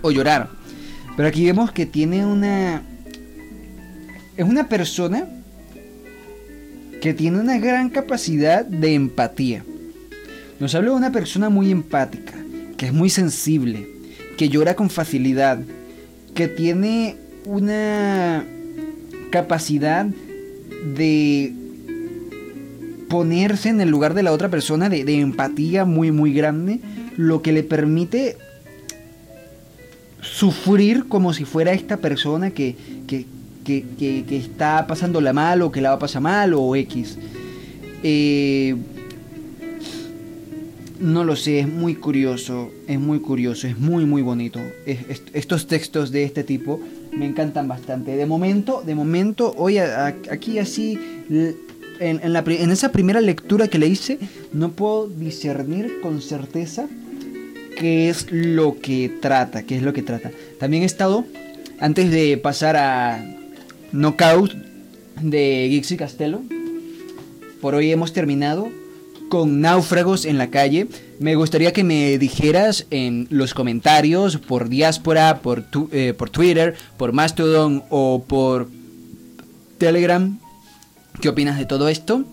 O 0.00 0.10
llorar. 0.10 0.48
Pero 1.16 1.28
aquí 1.28 1.44
vemos 1.44 1.72
que 1.72 1.86
tiene 1.86 2.24
una... 2.24 2.82
Es 4.36 4.44
una 4.44 4.68
persona 4.68 5.26
que 7.00 7.14
tiene 7.14 7.40
una 7.40 7.58
gran 7.58 7.90
capacidad 7.90 8.64
de 8.64 8.94
empatía. 8.94 9.64
Nos 10.60 10.74
habla 10.74 10.90
de 10.90 10.96
una 10.96 11.12
persona 11.12 11.48
muy 11.48 11.70
empática, 11.70 12.32
que 12.76 12.86
es 12.86 12.92
muy 12.92 13.10
sensible, 13.10 13.95
que 14.36 14.48
llora 14.48 14.74
con 14.74 14.90
facilidad, 14.90 15.58
que 16.34 16.48
tiene 16.48 17.16
una 17.44 18.44
capacidad 19.30 20.06
de 20.94 21.52
ponerse 23.08 23.68
en 23.68 23.80
el 23.80 23.88
lugar 23.88 24.14
de 24.14 24.22
la 24.22 24.32
otra 24.32 24.50
persona, 24.50 24.88
de, 24.88 25.00
empatía 25.20 25.84
muy, 25.84 26.10
muy 26.10 26.32
grande, 26.32 26.80
lo 27.16 27.42
que 27.42 27.52
le 27.52 27.62
permite 27.62 28.36
sufrir 30.20 31.06
como 31.08 31.32
si 31.32 31.44
fuera 31.44 31.72
esta 31.72 31.98
persona 31.98 32.50
que, 32.50 32.76
que, 33.06 33.26
que, 33.64 33.84
que, 33.98 34.36
está 34.36 34.86
pasándola 34.86 35.32
mal 35.32 35.62
o 35.62 35.70
que 35.70 35.80
la 35.80 35.90
va 35.90 35.96
a 35.96 36.00
pasar 36.00 36.22
mal 36.22 36.52
o 36.54 36.74
X. 36.76 37.16
Eh, 38.02 38.76
no 41.00 41.24
lo 41.24 41.36
sé, 41.36 41.60
es 41.60 41.68
muy 41.68 41.94
curioso, 41.94 42.70
es 42.86 42.98
muy 42.98 43.20
curioso, 43.20 43.66
es 43.66 43.78
muy 43.78 44.04
muy 44.06 44.22
bonito. 44.22 44.60
estos 44.86 45.66
textos 45.66 46.10
de 46.10 46.24
este 46.24 46.44
tipo 46.44 46.80
me 47.12 47.26
encantan 47.26 47.68
bastante. 47.68 48.16
De 48.16 48.26
momento, 48.26 48.82
de 48.84 48.94
momento, 48.94 49.54
hoy 49.56 49.78
aquí 49.78 50.58
así, 50.58 50.98
en, 52.00 52.20
en, 52.22 52.70
esa 52.70 52.92
primera 52.92 53.20
lectura 53.20 53.68
que 53.68 53.78
le 53.78 53.88
hice, 53.88 54.18
no 54.52 54.72
puedo 54.72 55.08
discernir 55.08 56.00
con 56.02 56.20
certeza 56.20 56.88
qué 57.78 58.08
es 58.08 58.30
lo 58.30 58.80
que 58.80 59.10
trata, 59.20 59.64
qué 59.64 59.76
es 59.76 59.82
lo 59.82 59.92
que 59.92 60.02
trata. 60.02 60.30
También 60.58 60.82
he 60.82 60.86
estado, 60.86 61.24
antes 61.78 62.10
de 62.10 62.36
pasar 62.38 62.76
a 62.76 63.24
Knockout 63.92 64.52
de 65.20 65.68
Gixi 65.70 65.96
Castello, 65.96 66.42
por 67.60 67.74
hoy 67.74 67.90
hemos 67.90 68.12
terminado 68.12 68.68
con 69.28 69.60
náufragos 69.60 70.24
en 70.24 70.38
la 70.38 70.50
calle. 70.50 70.88
Me 71.18 71.34
gustaría 71.34 71.72
que 71.72 71.84
me 71.84 72.18
dijeras 72.18 72.86
en 72.90 73.26
los 73.30 73.54
comentarios 73.54 74.38
por 74.38 74.68
diáspora, 74.68 75.40
por, 75.40 75.64
eh, 75.92 76.14
por 76.16 76.30
Twitter, 76.30 76.74
por 76.96 77.12
Mastodon 77.12 77.84
o 77.90 78.24
por 78.26 78.68
Telegram 79.78 80.38
qué 81.20 81.28
opinas 81.28 81.58
de 81.58 81.66
todo 81.66 81.88
esto. 81.88 82.24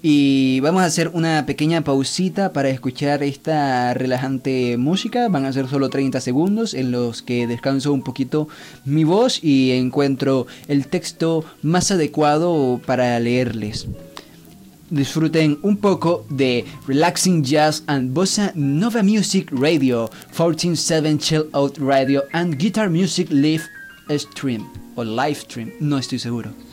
Y 0.00 0.60
vamos 0.60 0.82
a 0.82 0.84
hacer 0.84 1.10
una 1.12 1.44
pequeña 1.44 1.82
pausita 1.82 2.52
para 2.52 2.68
escuchar 2.68 3.24
esta 3.24 3.94
relajante 3.94 4.76
música. 4.76 5.28
Van 5.28 5.44
a 5.44 5.52
ser 5.52 5.66
solo 5.66 5.90
30 5.90 6.20
segundos 6.20 6.72
en 6.72 6.92
los 6.92 7.20
que 7.22 7.48
descanso 7.48 7.92
un 7.92 8.02
poquito 8.02 8.48
mi 8.84 9.02
voz 9.02 9.42
y 9.42 9.72
encuentro 9.72 10.46
el 10.68 10.86
texto 10.86 11.44
más 11.62 11.90
adecuado 11.90 12.80
para 12.86 13.18
leerles 13.18 13.88
disfruten 14.90 15.58
un 15.62 15.76
poco 15.76 16.24
de 16.30 16.64
Relaxing 16.86 17.44
Jazz 17.44 17.82
and 17.86 18.12
Bossa 18.14 18.52
Nova 18.54 19.02
Music 19.02 19.48
Radio, 19.52 20.08
147 20.32 21.18
Chill 21.18 21.48
Out 21.52 21.78
Radio 21.78 22.22
and 22.32 22.58
Guitar 22.58 22.88
Music 22.88 23.28
Live 23.30 23.64
Stream 24.16 24.66
o 24.98 25.04
Live 25.04 25.40
Stream, 25.42 25.72
no 25.80 25.96
estoy 25.96 26.18
seguro. 26.18 26.67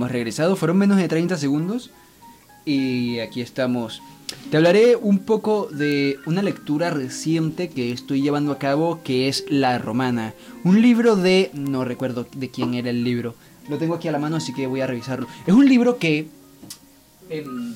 Hemos 0.00 0.12
regresado. 0.12 0.56
Fueron 0.56 0.78
menos 0.78 0.96
de 0.96 1.08
30 1.08 1.36
segundos 1.36 1.90
y 2.64 3.18
aquí 3.18 3.42
estamos. 3.42 4.00
Te 4.50 4.56
hablaré 4.56 4.96
un 4.96 5.18
poco 5.18 5.68
de 5.70 6.18
una 6.24 6.42
lectura 6.42 6.88
reciente 6.88 7.68
que 7.68 7.92
estoy 7.92 8.22
llevando 8.22 8.50
a 8.52 8.58
cabo 8.58 9.02
que 9.04 9.28
es 9.28 9.44
La 9.50 9.76
Romana. 9.76 10.32
Un 10.64 10.80
libro 10.80 11.16
de... 11.16 11.50
no 11.52 11.84
recuerdo 11.84 12.26
de 12.34 12.48
quién 12.48 12.72
era 12.72 12.88
el 12.88 13.04
libro. 13.04 13.34
Lo 13.68 13.76
tengo 13.76 13.94
aquí 13.94 14.08
a 14.08 14.12
la 14.12 14.18
mano 14.18 14.36
así 14.36 14.54
que 14.54 14.66
voy 14.66 14.80
a 14.80 14.86
revisarlo. 14.86 15.26
Es 15.46 15.52
un 15.52 15.68
libro 15.68 15.98
que... 15.98 16.28
Em, 17.28 17.74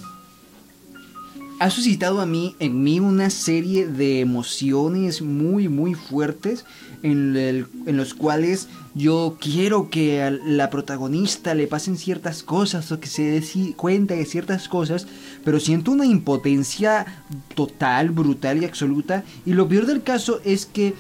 ha 1.61 1.71
suscitado 1.71 2.21
a 2.21 2.27
mí, 2.27 2.57
en 2.59 2.83
mí 2.83 3.01
una 3.01 3.31
serie 3.31 3.87
de 3.87 4.21
emociones 4.21 5.23
muy, 5.23 5.69
muy 5.69 5.95
fuertes 5.95 6.65
en, 7.03 7.67
los 7.87 8.15
cuales 8.15 8.69
yo 8.95 9.37
quiero 9.41 9.91
que 9.91 10.23
a 10.23 10.31
la 10.31 10.71
protagonista 10.71 11.55
le 11.55 11.67
pasen 11.67 11.97
ciertas 11.97 12.43
cosas 12.43 12.91
o 12.91 12.99
que 12.99 13.07
se 13.07 13.23
dé 13.23 13.75
cuenta 13.77 14.15
de 14.15 14.25
ciertas 14.25 14.69
cosas, 14.69 15.07
pero 15.45 15.61
siento 15.61 15.93
una 15.93 16.07
impotencia 16.07 17.07
total, 17.55 18.11
brutal 18.11 18.63
y 18.63 18.65
absoluta. 18.65 19.23
Y 19.45 19.53
lo 19.53 19.69
peor 19.69 19.87
del 19.87 20.03
caso 20.03 20.41
es 20.45 20.67
que 20.67 20.95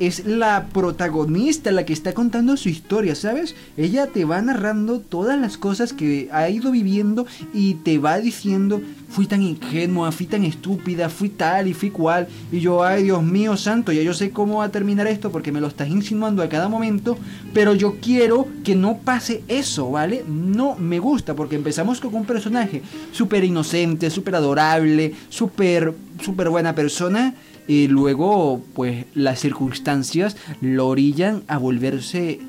es 0.00 0.24
la 0.24 0.66
protagonista 0.72 1.70
la 1.70 1.84
que 1.84 1.92
está 1.92 2.14
contando 2.14 2.56
su 2.56 2.70
historia, 2.70 3.14
¿sabes? 3.14 3.54
Ella 3.76 4.06
te 4.06 4.24
va 4.24 4.40
narrando 4.40 4.98
todas 4.98 5.38
las 5.38 5.58
cosas 5.58 5.92
que 5.92 6.28
ha 6.32 6.48
ido 6.48 6.70
viviendo 6.72 7.26
y 7.52 7.74
te 7.74 7.98
va 7.98 8.18
diciendo, 8.18 8.80
fui 9.10 9.26
tan 9.26 9.42
ingenua, 9.42 10.10
fui 10.10 10.24
tan 10.26 10.42
estúpida, 10.44 11.10
fui 11.10 11.28
tal 11.28 11.68
y 11.68 11.74
fui 11.74 11.90
cual. 11.90 12.28
Y 12.50 12.60
yo, 12.60 12.82
ay 12.82 13.04
Dios 13.04 13.22
mío 13.22 13.58
santo, 13.58 13.92
ya 13.92 14.02
yo 14.02 14.14
sé 14.14 14.30
cómo 14.30 14.58
va 14.58 14.64
a 14.64 14.70
terminar 14.70 15.06
esto 15.06 15.30
porque 15.30 15.52
me 15.52 15.60
lo 15.60 15.66
estás 15.66 15.88
insinuando 15.88 16.42
a 16.42 16.48
cada 16.48 16.70
momento, 16.70 17.18
pero 17.52 17.74
yo 17.74 17.96
quiero 18.00 18.48
que 18.64 18.74
no 18.74 18.98
pase 18.98 19.42
eso, 19.48 19.90
¿vale? 19.90 20.24
No 20.26 20.76
me 20.76 20.98
gusta 20.98 21.34
porque 21.34 21.56
empezamos 21.56 22.00
con 22.00 22.14
un 22.14 22.24
personaje 22.24 22.80
súper 23.12 23.44
inocente, 23.44 24.08
súper 24.08 24.36
adorable, 24.36 25.14
súper, 25.28 25.94
súper 26.22 26.48
buena 26.48 26.74
persona 26.74 27.34
y 27.66 27.88
luego 27.88 28.62
pues 28.74 29.06
las 29.14 29.40
circunstancias 29.40 30.36
lo 30.60 30.88
orillan 30.88 31.44
a 31.46 31.58
volverse 31.58 32.40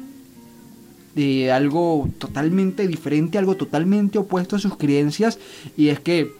de 1.15 1.45
eh, 1.45 1.51
algo 1.51 2.09
totalmente 2.17 2.87
diferente, 2.87 3.37
algo 3.37 3.55
totalmente 3.55 4.17
opuesto 4.17 4.55
a 4.55 4.59
sus 4.59 4.77
creencias 4.77 5.39
y 5.77 5.89
es 5.89 5.99
que 5.99 6.31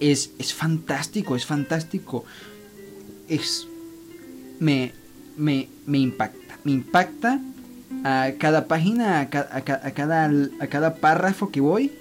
es, 0.00 0.32
es 0.38 0.54
fantástico, 0.54 1.36
es 1.36 1.46
fantástico. 1.46 2.24
Es 3.28 3.66
me, 4.60 4.92
me, 5.36 5.68
me 5.86 5.98
impacta, 5.98 6.58
me 6.64 6.72
impacta 6.72 7.40
a 8.04 8.32
cada 8.38 8.66
página, 8.66 9.20
a, 9.20 9.30
cada, 9.30 10.30
a 10.60 10.66
cada 10.66 10.94
párrafo 10.96 11.50
que 11.50 11.60
voy 11.60 11.92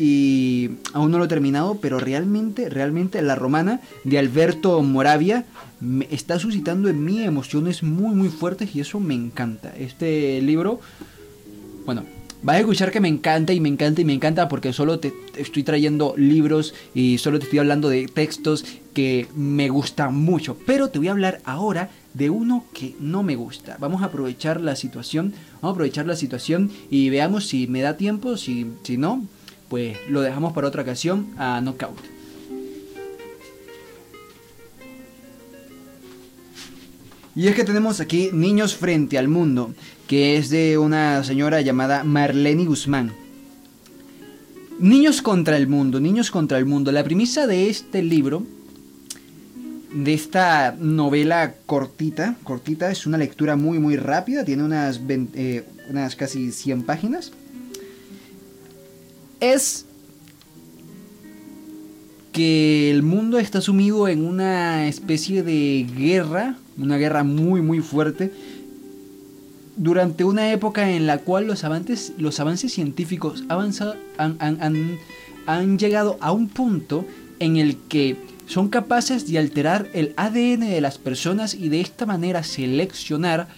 y 0.00 0.78
aún 0.94 1.10
no 1.10 1.18
lo 1.18 1.26
he 1.26 1.28
terminado, 1.28 1.74
pero 1.74 2.00
realmente, 2.00 2.70
realmente 2.70 3.20
la 3.20 3.34
romana 3.34 3.82
de 4.04 4.18
Alberto 4.18 4.82
Moravia 4.82 5.44
me 5.78 6.08
está 6.10 6.38
suscitando 6.38 6.88
en 6.88 7.04
mí 7.04 7.22
emociones 7.22 7.82
muy 7.82 8.14
muy 8.14 8.30
fuertes 8.30 8.74
y 8.74 8.80
eso 8.80 8.98
me 8.98 9.12
encanta. 9.12 9.74
Este 9.76 10.40
libro, 10.40 10.80
bueno, 11.84 12.04
vas 12.42 12.56
a 12.56 12.60
escuchar 12.60 12.90
que 12.90 13.00
me 13.00 13.08
encanta 13.08 13.52
y 13.52 13.60
me 13.60 13.68
encanta 13.68 14.00
y 14.00 14.06
me 14.06 14.14
encanta 14.14 14.48
porque 14.48 14.72
solo 14.72 15.00
te 15.00 15.12
estoy 15.36 15.64
trayendo 15.64 16.14
libros 16.16 16.72
y 16.94 17.18
solo 17.18 17.38
te 17.38 17.44
estoy 17.44 17.58
hablando 17.58 17.90
de 17.90 18.06
textos 18.06 18.64
que 18.94 19.28
me 19.36 19.68
gustan 19.68 20.14
mucho, 20.14 20.56
pero 20.64 20.88
te 20.88 20.98
voy 20.98 21.08
a 21.08 21.12
hablar 21.12 21.42
ahora 21.44 21.90
de 22.14 22.30
uno 22.30 22.64
que 22.72 22.94
no 23.00 23.22
me 23.22 23.36
gusta. 23.36 23.76
Vamos 23.78 24.00
a 24.00 24.06
aprovechar 24.06 24.62
la 24.62 24.76
situación, 24.76 25.34
vamos 25.60 25.74
a 25.74 25.74
aprovechar 25.74 26.06
la 26.06 26.16
situación 26.16 26.70
y 26.90 27.10
veamos 27.10 27.46
si 27.46 27.66
me 27.66 27.82
da 27.82 27.98
tiempo, 27.98 28.38
si, 28.38 28.66
si 28.82 28.96
no, 28.96 29.26
pues 29.70 29.96
lo 30.08 30.20
dejamos 30.20 30.52
para 30.52 30.66
otra 30.66 30.82
ocasión 30.82 31.28
a 31.38 31.60
Knockout. 31.60 31.96
Y 37.36 37.46
es 37.46 37.54
que 37.54 37.62
tenemos 37.62 38.00
aquí 38.00 38.30
Niños 38.32 38.74
frente 38.74 39.16
al 39.16 39.28
mundo, 39.28 39.72
que 40.08 40.36
es 40.36 40.50
de 40.50 40.76
una 40.76 41.22
señora 41.22 41.60
llamada 41.60 42.02
Marlene 42.02 42.64
Guzmán. 42.64 43.12
Niños 44.80 45.22
contra 45.22 45.56
el 45.56 45.68
mundo, 45.68 46.00
niños 46.00 46.32
contra 46.32 46.58
el 46.58 46.66
mundo. 46.66 46.90
La 46.90 47.04
premisa 47.04 47.46
de 47.46 47.70
este 47.70 48.02
libro, 48.02 48.42
de 49.94 50.14
esta 50.14 50.74
novela 50.76 51.54
cortita, 51.66 52.36
cortita, 52.42 52.90
es 52.90 53.06
una 53.06 53.18
lectura 53.18 53.54
muy 53.54 53.78
muy 53.78 53.96
rápida, 53.96 54.44
tiene 54.44 54.64
unas, 54.64 55.00
eh, 55.08 55.64
unas 55.88 56.16
casi 56.16 56.50
100 56.50 56.82
páginas 56.82 57.32
es 59.40 59.86
que 62.32 62.90
el 62.90 63.02
mundo 63.02 63.38
está 63.38 63.60
sumido 63.60 64.06
en 64.08 64.24
una 64.24 64.86
especie 64.86 65.42
de 65.42 65.86
guerra, 65.96 66.56
una 66.78 66.96
guerra 66.96 67.24
muy 67.24 67.60
muy 67.60 67.80
fuerte, 67.80 68.32
durante 69.76 70.24
una 70.24 70.52
época 70.52 70.90
en 70.90 71.06
la 71.06 71.18
cual 71.18 71.46
los 71.46 71.64
avances, 71.64 72.12
los 72.18 72.38
avances 72.38 72.72
científicos 72.72 73.44
han, 73.48 73.72
han 75.46 75.78
llegado 75.78 76.18
a 76.20 76.32
un 76.32 76.48
punto 76.48 77.04
en 77.38 77.56
el 77.56 77.76
que 77.88 78.16
son 78.46 78.68
capaces 78.68 79.30
de 79.30 79.38
alterar 79.38 79.88
el 79.92 80.12
ADN 80.16 80.60
de 80.60 80.80
las 80.80 80.98
personas 80.98 81.54
y 81.54 81.68
de 81.68 81.80
esta 81.80 82.04
manera 82.04 82.42
seleccionar 82.42 83.48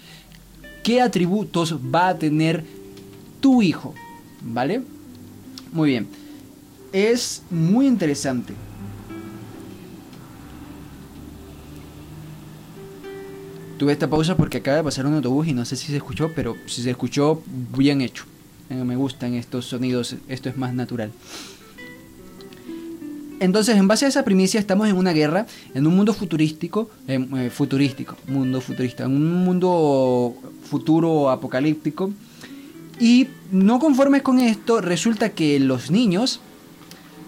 qué 0.83 1.01
atributos 1.01 1.77
va 1.77 2.09
a 2.09 2.19
tener 2.19 2.65
tu 3.41 3.63
hijo, 3.63 3.95
¿vale? 4.43 4.83
Muy 5.73 5.91
bien. 5.91 6.07
Es 6.93 7.43
muy 7.51 7.87
interesante. 7.87 8.55
Tuve 13.79 13.93
esta 13.93 14.09
pausa 14.09 14.37
porque 14.37 14.59
acaba 14.59 14.77
de 14.77 14.85
pasar 14.85 15.07
un 15.07 15.15
autobús 15.15 15.49
y 15.49 15.55
no 15.55 15.65
sé 15.65 15.75
si 15.75 15.89
se 15.89 15.97
escuchó, 15.97 16.31
pero 16.37 16.55
si 16.67 16.83
se 16.83 16.91
escuchó, 16.91 17.43
bien 17.77 18.01
hecho. 18.01 18.25
Eh, 18.71 18.75
me 18.85 18.95
gustan 18.95 19.35
estos 19.35 19.65
sonidos, 19.65 20.15
esto 20.29 20.49
es 20.49 20.57
más 20.57 20.73
natural. 20.73 21.11
Entonces, 23.41 23.77
en 23.77 23.89
base 23.89 24.05
a 24.05 24.09
esa 24.09 24.25
primicia, 24.25 24.61
estamos 24.61 24.89
en 24.89 24.97
una 24.97 25.13
guerra, 25.13 25.47
en 25.75 25.85
un 25.85 25.97
mundo 25.97 26.15
futurístico, 26.15 26.89
eh, 27.09 27.51
futurístico, 27.53 28.17
mundo 28.29 28.61
futurista, 28.61 29.03
en 29.03 29.17
un 29.17 29.45
mundo 29.45 30.37
futuro 30.71 31.29
apocalíptico. 31.29 32.13
Y 33.03 33.27
no 33.51 33.81
conformes 33.81 34.23
con 34.23 34.39
esto, 34.39 34.81
resulta 34.81 35.31
que 35.31 35.59
los 35.59 35.91
niños, 35.91 36.39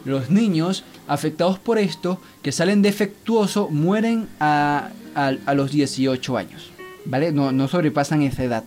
los 0.05 0.31
niños 0.31 0.85
afectados 1.09 1.59
por 1.59 1.79
esto, 1.79 2.21
que 2.43 2.53
salen 2.53 2.81
defectuosos, 2.81 3.73
mueren 3.73 4.29
a, 4.39 4.91
a, 5.17 5.55
los 5.55 5.73
18 5.73 6.37
años. 6.37 6.71
¿Vale? 7.07 7.33
No, 7.33 7.51
no 7.51 7.67
sobrepasan 7.67 8.23
esa 8.23 8.45
edad. 8.45 8.63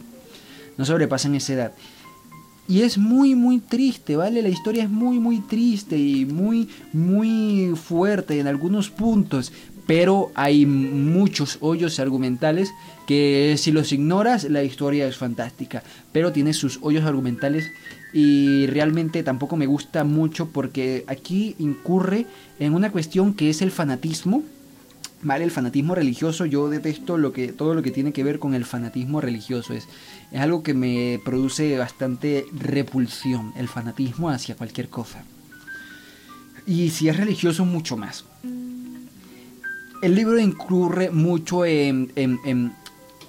No 0.75 0.83
sobrepasan 0.83 1.33
esa 1.35 1.53
edad. 1.53 1.71
Y 2.67 2.81
es 2.81 2.97
muy, 2.97 3.35
muy 3.35 3.59
triste, 3.59 4.17
¿vale? 4.17 4.41
La 4.41 4.49
historia 4.49 4.83
es 4.83 4.89
muy, 4.89 5.17
muy 5.17 5.39
triste 5.39 5.97
y 5.97 6.25
muy, 6.25 6.67
muy 6.91 7.71
fuerte 7.81 8.37
en 8.37 8.47
algunos 8.47 8.89
puntos. 8.89 9.53
Pero 9.87 10.31
hay 10.35 10.65
muchos 10.65 11.57
hoyos 11.61 11.99
argumentales 11.99 12.69
que 13.07 13.55
si 13.57 13.71
los 13.71 13.91
ignoras 13.93 14.43
la 14.43 14.63
historia 14.63 15.07
es 15.07 15.17
fantástica. 15.17 15.81
Pero 16.11 16.31
tiene 16.31 16.53
sus 16.53 16.79
hoyos 16.81 17.05
argumentales 17.05 17.71
y 18.13 18.67
realmente 18.67 19.23
tampoco 19.23 19.55
me 19.55 19.65
gusta 19.65 20.03
mucho 20.03 20.49
porque 20.49 21.05
aquí 21.07 21.55
incurre 21.57 22.25
en 22.59 22.73
una 22.73 22.91
cuestión 22.91 23.33
que 23.33 23.49
es 23.49 23.61
el 23.61 23.71
fanatismo 23.71 24.43
¿vale? 25.21 25.43
El 25.43 25.51
fanatismo 25.51 25.95
religioso, 25.95 26.45
yo 26.45 26.69
detesto 26.69 27.17
lo 27.17 27.33
que, 27.33 27.49
todo 27.51 27.73
lo 27.73 27.83
que 27.83 27.91
tiene 27.91 28.13
que 28.13 28.23
ver 28.23 28.39
con 28.39 28.53
el 28.53 28.65
fanatismo 28.65 29.21
religioso. 29.21 29.73
Es, 29.73 29.87
es 30.31 30.39
algo 30.39 30.63
que 30.63 30.73
me 30.73 31.19
produce 31.23 31.77
bastante 31.77 32.45
repulsión, 32.53 33.53
el 33.57 33.67
fanatismo 33.67 34.29
hacia 34.29 34.55
cualquier 34.55 34.89
cosa. 34.89 35.23
Y 36.65 36.89
si 36.89 37.07
es 37.09 37.17
religioso, 37.17 37.65
mucho 37.65 37.97
más. 37.97 38.25
El 40.01 40.15
libro 40.15 40.39
incurre 40.39 41.09
mucho 41.09 41.65
en, 41.65 42.11
en, 42.15 42.71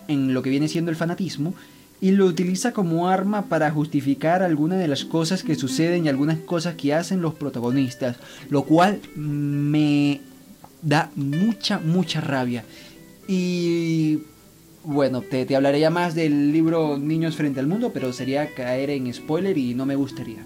en 0.09 0.35
lo 0.35 0.43
que 0.43 0.51
viene 0.51 0.69
siendo 0.69 0.91
el 0.91 0.97
fanatismo 0.97 1.55
y 2.01 2.13
lo 2.13 2.27
utiliza 2.27 2.73
como 2.73 3.09
arma 3.09 3.47
para 3.47 3.71
justificar 3.71 4.43
algunas 4.43 4.79
de 4.79 4.89
las 4.89 5.05
cosas 5.05 5.43
que 5.43 5.55
suceden 5.55 6.05
y 6.05 6.09
algunas 6.09 6.39
cosas 6.39 6.77
que 6.77 6.95
hacen 6.95 7.21
los 7.21 7.35
protagonistas, 7.35 8.17
lo 8.51 8.63
cual 8.63 9.01
me 9.17 10.21
da 10.83 11.11
mucha, 11.17 11.79
mucha 11.79 12.21
rabia. 12.21 12.65
Y 13.27 14.21
bueno, 14.85 15.23
te, 15.23 15.45
te, 15.45 15.57
hablaré 15.57 15.81
ya 15.81 15.91
más 15.91 16.15
del 16.15 16.53
libro 16.53 16.99
Niños 16.99 17.37
frente 17.37 17.61
al 17.61 17.67
mundo, 17.67 17.91
pero 17.93 18.13
sería 18.13 18.55
caer 18.55 18.91
en 18.91 19.13
spoiler 19.13 19.59
y 19.59 19.75
no 19.75 19.85
me 19.85 19.97
gustaría. 19.97 20.45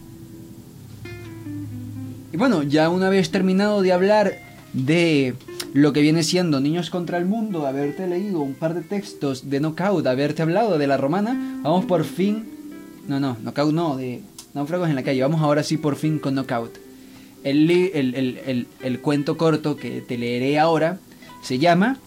Y 2.32 2.36
bueno, 2.38 2.62
ya 2.62 2.88
una 2.88 3.10
vez 3.10 3.30
terminado 3.30 3.82
de 3.82 3.92
hablar 3.92 4.38
de 4.72 5.34
lo 5.74 5.92
que 5.92 6.02
viene 6.02 6.22
siendo 6.22 6.60
Niños 6.60 6.90
contra 6.90 7.18
el 7.18 7.24
Mundo, 7.24 7.66
haberte 7.66 8.06
leído 8.06 8.40
un 8.40 8.54
par 8.54 8.74
de 8.74 8.82
textos 8.82 9.48
de 9.48 9.60
Knockout, 9.60 10.06
haberte 10.06 10.42
hablado 10.42 10.78
de 10.78 10.86
la 10.86 10.96
romana, 10.96 11.60
vamos 11.62 11.84
por 11.86 12.04
fin... 12.04 12.50
No, 13.08 13.18
no, 13.18 13.36
Knockout 13.42 13.72
no, 13.72 13.96
de 13.96 14.22
Náufragos 14.54 14.88
en 14.88 14.94
la 14.94 15.02
calle, 15.02 15.22
vamos 15.22 15.40
ahora 15.40 15.62
sí 15.62 15.78
por 15.78 15.96
fin 15.96 16.18
con 16.18 16.34
Knockout. 16.34 16.78
El, 17.42 17.70
el, 17.70 19.00
cuento 19.00 19.36
corto 19.36 19.76
que 19.76 20.00
te 20.00 20.16
leeré 20.16 20.60
ahora 20.60 21.00
se 21.42 21.58
llama 21.58 21.98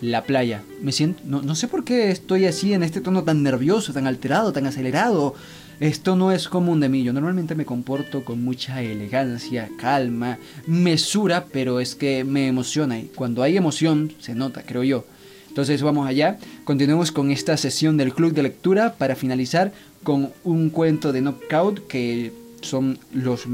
La 0.00 0.22
playa. 0.22 0.62
Me 0.80 0.92
siento, 0.92 1.22
no, 1.24 1.42
no 1.42 1.56
sé 1.56 1.66
por 1.66 1.82
qué 1.84 2.12
estoy 2.12 2.44
así 2.44 2.74
en 2.74 2.84
este 2.84 3.00
tono 3.00 3.24
tan 3.24 3.42
nervioso, 3.42 3.92
tan 3.92 4.06
alterado, 4.06 4.52
tan 4.52 4.66
acelerado. 4.66 5.34
Esto 5.80 6.16
no 6.16 6.32
es 6.32 6.48
común 6.48 6.80
de 6.80 6.88
mí. 6.88 7.04
Yo 7.04 7.12
normalmente 7.12 7.54
me 7.54 7.64
comporto 7.64 8.24
con 8.24 8.42
mucha 8.42 8.82
elegancia, 8.82 9.68
calma, 9.78 10.38
mesura, 10.66 11.46
pero 11.52 11.78
es 11.78 11.94
que 11.94 12.24
me 12.24 12.48
emociona 12.48 12.98
y 12.98 13.04
cuando 13.14 13.42
hay 13.42 13.56
emoción 13.56 14.12
se 14.18 14.34
nota, 14.34 14.62
creo 14.62 14.82
yo. 14.82 15.04
Entonces 15.48 15.82
vamos 15.82 16.08
allá. 16.08 16.38
Continuemos 16.64 17.12
con 17.12 17.30
esta 17.30 17.56
sesión 17.56 17.96
del 17.96 18.12
club 18.12 18.32
de 18.32 18.42
lectura 18.42 18.94
para 18.94 19.14
finalizar 19.14 19.72
con 20.02 20.32
un 20.42 20.70
cuento 20.70 21.12
de 21.12 21.20
Knockout 21.20 21.86
que 21.86 22.32
son 22.60 22.98
los 23.12 23.46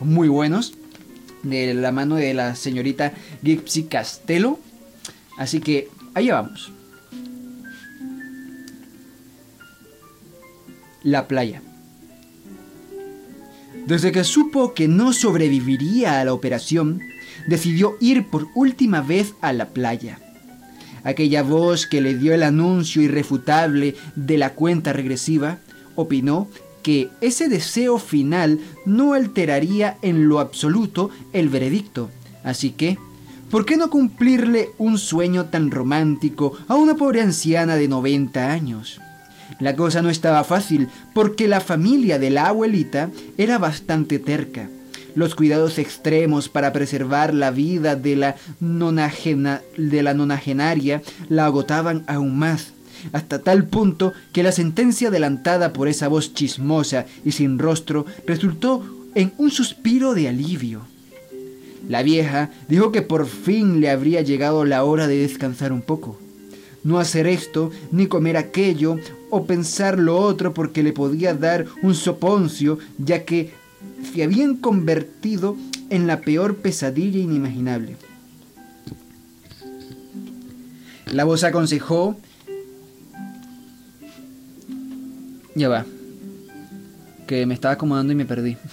muy 0.00 0.28
buenos, 0.28 0.74
de 1.42 1.74
la 1.74 1.92
mano 1.92 2.16
de 2.16 2.34
la 2.34 2.56
señorita 2.56 3.12
Gipsy 3.44 3.84
Castelo. 3.84 4.58
Así 5.38 5.60
que 5.60 5.88
allá 6.14 6.42
vamos. 6.42 6.72
La 11.06 11.28
playa. 11.28 11.62
Desde 13.86 14.10
que 14.10 14.24
supo 14.24 14.74
que 14.74 14.88
no 14.88 15.12
sobreviviría 15.12 16.20
a 16.20 16.24
la 16.24 16.34
operación, 16.34 17.00
decidió 17.46 17.96
ir 18.00 18.26
por 18.26 18.48
última 18.56 19.02
vez 19.02 19.34
a 19.40 19.52
la 19.52 19.68
playa. 19.68 20.18
Aquella 21.04 21.44
voz 21.44 21.86
que 21.86 22.00
le 22.00 22.16
dio 22.16 22.34
el 22.34 22.42
anuncio 22.42 23.02
irrefutable 23.02 23.94
de 24.16 24.36
la 24.36 24.54
cuenta 24.54 24.92
regresiva 24.92 25.60
opinó 25.94 26.48
que 26.82 27.08
ese 27.20 27.48
deseo 27.48 27.98
final 27.98 28.58
no 28.84 29.12
alteraría 29.12 29.98
en 30.02 30.28
lo 30.28 30.40
absoluto 30.40 31.10
el 31.32 31.48
veredicto. 31.48 32.10
Así 32.42 32.72
que, 32.72 32.98
¿por 33.48 33.64
qué 33.64 33.76
no 33.76 33.90
cumplirle 33.90 34.70
un 34.76 34.98
sueño 34.98 35.44
tan 35.50 35.70
romántico 35.70 36.54
a 36.66 36.74
una 36.74 36.96
pobre 36.96 37.20
anciana 37.20 37.76
de 37.76 37.86
90 37.86 38.50
años? 38.50 39.00
La 39.58 39.74
cosa 39.74 40.02
no 40.02 40.10
estaba 40.10 40.44
fácil, 40.44 40.88
porque 41.14 41.48
la 41.48 41.60
familia 41.60 42.18
de 42.18 42.30
la 42.30 42.48
abuelita 42.48 43.10
era 43.38 43.58
bastante 43.58 44.18
terca. 44.18 44.68
Los 45.14 45.34
cuidados 45.34 45.78
extremos 45.78 46.50
para 46.50 46.72
preservar 46.72 47.32
la 47.32 47.50
vida 47.50 47.96
de 47.96 48.16
la, 48.16 48.36
de 48.60 50.02
la 50.02 50.14
nonagenaria 50.14 51.02
la 51.30 51.46
agotaban 51.46 52.04
aún 52.06 52.38
más 52.38 52.72
hasta 53.12 53.40
tal 53.40 53.66
punto 53.66 54.12
que 54.32 54.42
la 54.42 54.52
sentencia 54.52 55.08
adelantada 55.08 55.72
por 55.72 55.88
esa 55.88 56.08
voz 56.08 56.34
chismosa 56.34 57.06
y 57.24 57.32
sin 57.32 57.58
rostro 57.58 58.06
resultó 58.26 58.84
en 59.14 59.32
un 59.38 59.50
suspiro 59.50 60.14
de 60.14 60.28
alivio. 60.28 60.82
La 61.88 62.02
vieja 62.02 62.50
dijo 62.68 62.90
que 62.92 63.02
por 63.02 63.26
fin 63.26 63.80
le 63.80 63.90
habría 63.90 64.22
llegado 64.22 64.64
la 64.64 64.84
hora 64.84 65.06
de 65.06 65.18
descansar 65.18 65.72
un 65.72 65.82
poco. 65.82 66.18
No 66.86 67.00
hacer 67.00 67.26
esto, 67.26 67.72
ni 67.90 68.06
comer 68.06 68.36
aquello, 68.36 68.96
o 69.28 69.44
pensar 69.44 69.98
lo 69.98 70.18
otro 70.18 70.54
porque 70.54 70.84
le 70.84 70.92
podía 70.92 71.34
dar 71.34 71.66
un 71.82 71.96
soponcio, 71.96 72.78
ya 72.96 73.24
que 73.24 73.50
se 74.14 74.22
habían 74.22 74.54
convertido 74.56 75.56
en 75.90 76.06
la 76.06 76.20
peor 76.20 76.58
pesadilla 76.58 77.18
inimaginable. 77.18 77.96
La 81.12 81.24
voz 81.24 81.42
aconsejó 81.42 82.16
Ya 85.56 85.70
va. 85.70 85.86
Que 87.26 87.46
me 87.46 87.54
estaba 87.54 87.74
acomodando 87.74 88.12
y 88.12 88.16
me 88.16 88.24
perdí. 88.24 88.56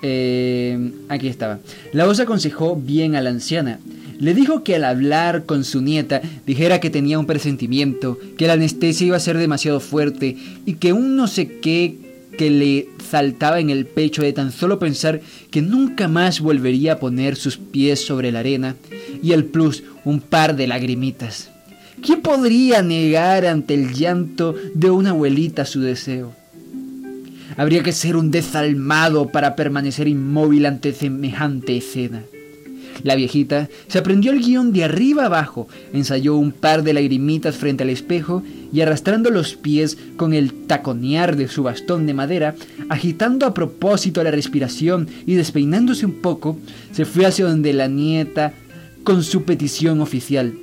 Eh, 0.00 0.92
aquí 1.08 1.26
estaba. 1.26 1.58
La 1.92 2.06
voz 2.06 2.20
aconsejó 2.20 2.76
bien 2.76 3.16
a 3.16 3.20
la 3.20 3.30
anciana. 3.30 3.80
Le 4.18 4.34
dijo 4.34 4.64
que 4.64 4.74
al 4.74 4.84
hablar 4.84 5.44
con 5.44 5.64
su 5.64 5.80
nieta 5.80 6.20
dijera 6.44 6.80
que 6.80 6.90
tenía 6.90 7.18
un 7.18 7.26
presentimiento, 7.26 8.18
que 8.36 8.48
la 8.48 8.54
anestesia 8.54 9.06
iba 9.06 9.16
a 9.16 9.20
ser 9.20 9.38
demasiado 9.38 9.78
fuerte 9.78 10.36
y 10.66 10.74
que 10.74 10.92
un 10.92 11.16
no 11.16 11.28
sé 11.28 11.58
qué 11.60 11.96
que 12.36 12.50
le 12.50 12.88
saltaba 13.10 13.58
en 13.58 13.70
el 13.70 13.84
pecho 13.84 14.22
de 14.22 14.32
tan 14.32 14.52
solo 14.52 14.78
pensar 14.78 15.20
que 15.50 15.60
nunca 15.60 16.08
más 16.08 16.40
volvería 16.40 16.94
a 16.94 16.98
poner 16.98 17.36
sus 17.36 17.58
pies 17.58 18.04
sobre 18.04 18.32
la 18.32 18.40
arena 18.40 18.76
y 19.22 19.32
el 19.32 19.44
plus 19.44 19.82
un 20.04 20.20
par 20.20 20.56
de 20.56 20.68
lagrimitas. 20.68 21.50
¿Quién 22.00 22.20
podría 22.22 22.82
negar 22.82 23.44
ante 23.44 23.74
el 23.74 23.92
llanto 23.92 24.54
de 24.74 24.90
una 24.90 25.10
abuelita 25.10 25.64
su 25.64 25.80
deseo? 25.80 26.32
Habría 27.56 27.82
que 27.82 27.92
ser 27.92 28.16
un 28.16 28.30
desalmado 28.30 29.30
para 29.30 29.56
permanecer 29.56 30.06
inmóvil 30.06 30.66
ante 30.66 30.92
semejante 30.92 31.76
escena. 31.76 32.22
La 33.02 33.14
viejita 33.14 33.68
se 33.86 33.98
aprendió 33.98 34.32
el 34.32 34.40
guion 34.40 34.72
de 34.72 34.84
arriba 34.84 35.26
abajo, 35.26 35.68
ensayó 35.92 36.36
un 36.36 36.52
par 36.52 36.82
de 36.82 36.92
lagrimitas 36.92 37.56
frente 37.56 37.84
al 37.84 37.90
espejo 37.90 38.42
y 38.72 38.80
arrastrando 38.80 39.30
los 39.30 39.54
pies 39.54 39.96
con 40.16 40.34
el 40.34 40.52
taconear 40.52 41.36
de 41.36 41.48
su 41.48 41.62
bastón 41.62 42.06
de 42.06 42.14
madera, 42.14 42.54
agitando 42.88 43.46
a 43.46 43.54
propósito 43.54 44.22
la 44.22 44.30
respiración 44.30 45.08
y 45.26 45.34
despeinándose 45.34 46.06
un 46.06 46.20
poco, 46.20 46.58
se 46.92 47.04
fue 47.04 47.26
hacia 47.26 47.46
donde 47.46 47.72
la 47.72 47.88
nieta 47.88 48.52
con 49.04 49.22
su 49.22 49.44
petición 49.44 50.00
oficial. 50.00 50.54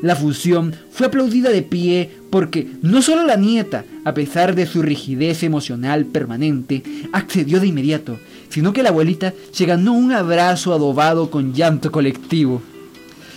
La 0.00 0.16
fusión 0.16 0.74
fue 0.90 1.06
aplaudida 1.06 1.50
de 1.50 1.62
pie 1.62 2.10
porque 2.30 2.66
no 2.80 3.02
solo 3.02 3.26
la 3.26 3.36
nieta, 3.36 3.84
a 4.04 4.14
pesar 4.14 4.54
de 4.54 4.66
su 4.66 4.80
rigidez 4.80 5.42
emocional 5.42 6.06
permanente, 6.06 6.82
accedió 7.12 7.60
de 7.60 7.66
inmediato, 7.66 8.18
sino 8.52 8.74
que 8.74 8.82
la 8.82 8.90
abuelita 8.90 9.32
se 9.50 9.64
ganó 9.64 9.94
un 9.94 10.12
abrazo 10.12 10.74
adobado 10.74 11.30
con 11.30 11.54
llanto 11.54 11.90
colectivo. 11.90 12.60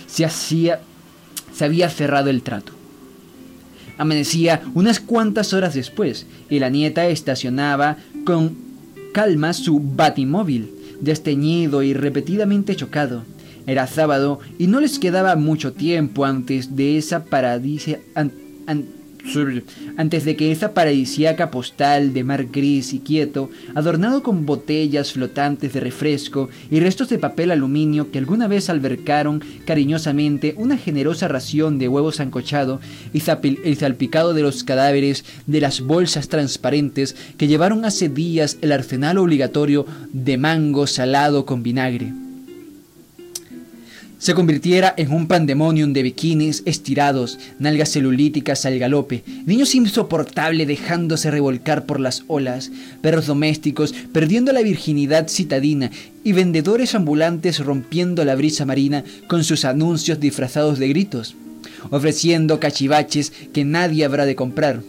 Se 0.06 0.26
hacía, 0.26 0.80
se 1.54 1.64
había 1.64 1.88
cerrado 1.88 2.28
el 2.28 2.42
trato. 2.42 2.72
Amanecía 3.96 4.60
unas 4.74 5.00
cuantas 5.00 5.54
horas 5.54 5.72
después 5.72 6.26
y 6.50 6.58
la 6.58 6.68
nieta 6.68 7.06
estacionaba 7.06 7.96
con 8.26 8.58
calma 9.14 9.54
su 9.54 9.80
batimóvil, 9.80 10.70
desteñido 11.00 11.82
y 11.82 11.94
repetidamente 11.94 12.76
chocado. 12.76 13.22
Era 13.66 13.86
sábado 13.86 14.40
y 14.58 14.66
no 14.66 14.80
les 14.80 14.98
quedaba 14.98 15.34
mucho 15.34 15.72
tiempo 15.72 16.26
antes 16.26 16.76
de 16.76 16.98
esa 16.98 17.24
antes 19.96 20.24
de 20.24 20.36
que 20.36 20.52
esa 20.52 20.72
paradisíaca 20.72 21.50
postal 21.50 22.12
de 22.12 22.24
mar 22.24 22.46
gris 22.46 22.92
y 22.92 23.00
quieto, 23.00 23.50
adornado 23.74 24.22
con 24.22 24.46
botellas 24.46 25.12
flotantes 25.12 25.72
de 25.72 25.80
refresco 25.80 26.48
y 26.70 26.80
restos 26.80 27.08
de 27.08 27.18
papel 27.18 27.50
aluminio 27.50 28.10
que 28.10 28.18
alguna 28.18 28.48
vez 28.48 28.70
albercaron 28.70 29.42
cariñosamente 29.64 30.54
una 30.56 30.76
generosa 30.76 31.28
ración 31.28 31.78
de 31.78 31.88
huevos 31.88 32.16
sancochado 32.16 32.80
y 33.12 33.20
salpicado 33.20 34.34
de 34.34 34.42
los 34.42 34.64
cadáveres 34.64 35.24
de 35.46 35.60
las 35.60 35.80
bolsas 35.80 36.28
transparentes 36.28 37.16
que 37.36 37.48
llevaron 37.48 37.84
hace 37.84 38.08
días 38.08 38.58
el 38.60 38.72
arsenal 38.72 39.18
obligatorio 39.18 39.86
de 40.12 40.38
mango 40.38 40.86
salado 40.86 41.46
con 41.46 41.62
vinagre 41.62 42.25
se 44.18 44.34
convirtiera 44.34 44.94
en 44.96 45.12
un 45.12 45.26
pandemonium 45.26 45.92
de 45.92 46.02
bikinis 46.02 46.62
estirados, 46.64 47.38
nalgas 47.58 47.92
celulíticas 47.92 48.64
al 48.64 48.78
galope, 48.78 49.22
niños 49.44 49.74
insoportables 49.74 50.66
dejándose 50.66 51.30
revolcar 51.30 51.84
por 51.84 52.00
las 52.00 52.24
olas, 52.26 52.70
perros 53.02 53.26
domésticos 53.26 53.94
perdiendo 54.12 54.52
la 54.52 54.62
virginidad 54.62 55.28
citadina 55.28 55.90
y 56.24 56.32
vendedores 56.32 56.94
ambulantes 56.94 57.58
rompiendo 57.60 58.24
la 58.24 58.34
brisa 58.34 58.64
marina 58.64 59.04
con 59.28 59.44
sus 59.44 59.64
anuncios 59.64 60.18
disfrazados 60.18 60.78
de 60.78 60.88
gritos, 60.88 61.36
ofreciendo 61.90 62.58
cachivaches 62.58 63.32
que 63.52 63.64
nadie 63.64 64.04
habrá 64.04 64.24
de 64.24 64.34
comprar. 64.34 64.80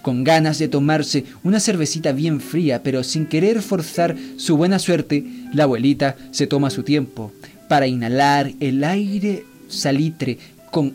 Con 0.00 0.24
ganas 0.24 0.58
de 0.58 0.66
tomarse 0.66 1.24
una 1.44 1.60
cervecita 1.60 2.10
bien 2.10 2.40
fría, 2.40 2.82
pero 2.82 3.04
sin 3.04 3.26
querer 3.26 3.62
forzar 3.62 4.16
su 4.36 4.56
buena 4.56 4.80
suerte, 4.80 5.24
la 5.52 5.62
abuelita 5.62 6.16
se 6.32 6.48
toma 6.48 6.70
su 6.70 6.82
tiempo 6.82 7.30
para 7.72 7.86
inhalar 7.86 8.52
el 8.60 8.84
aire 8.84 9.46
salitre 9.66 10.36
con 10.70 10.92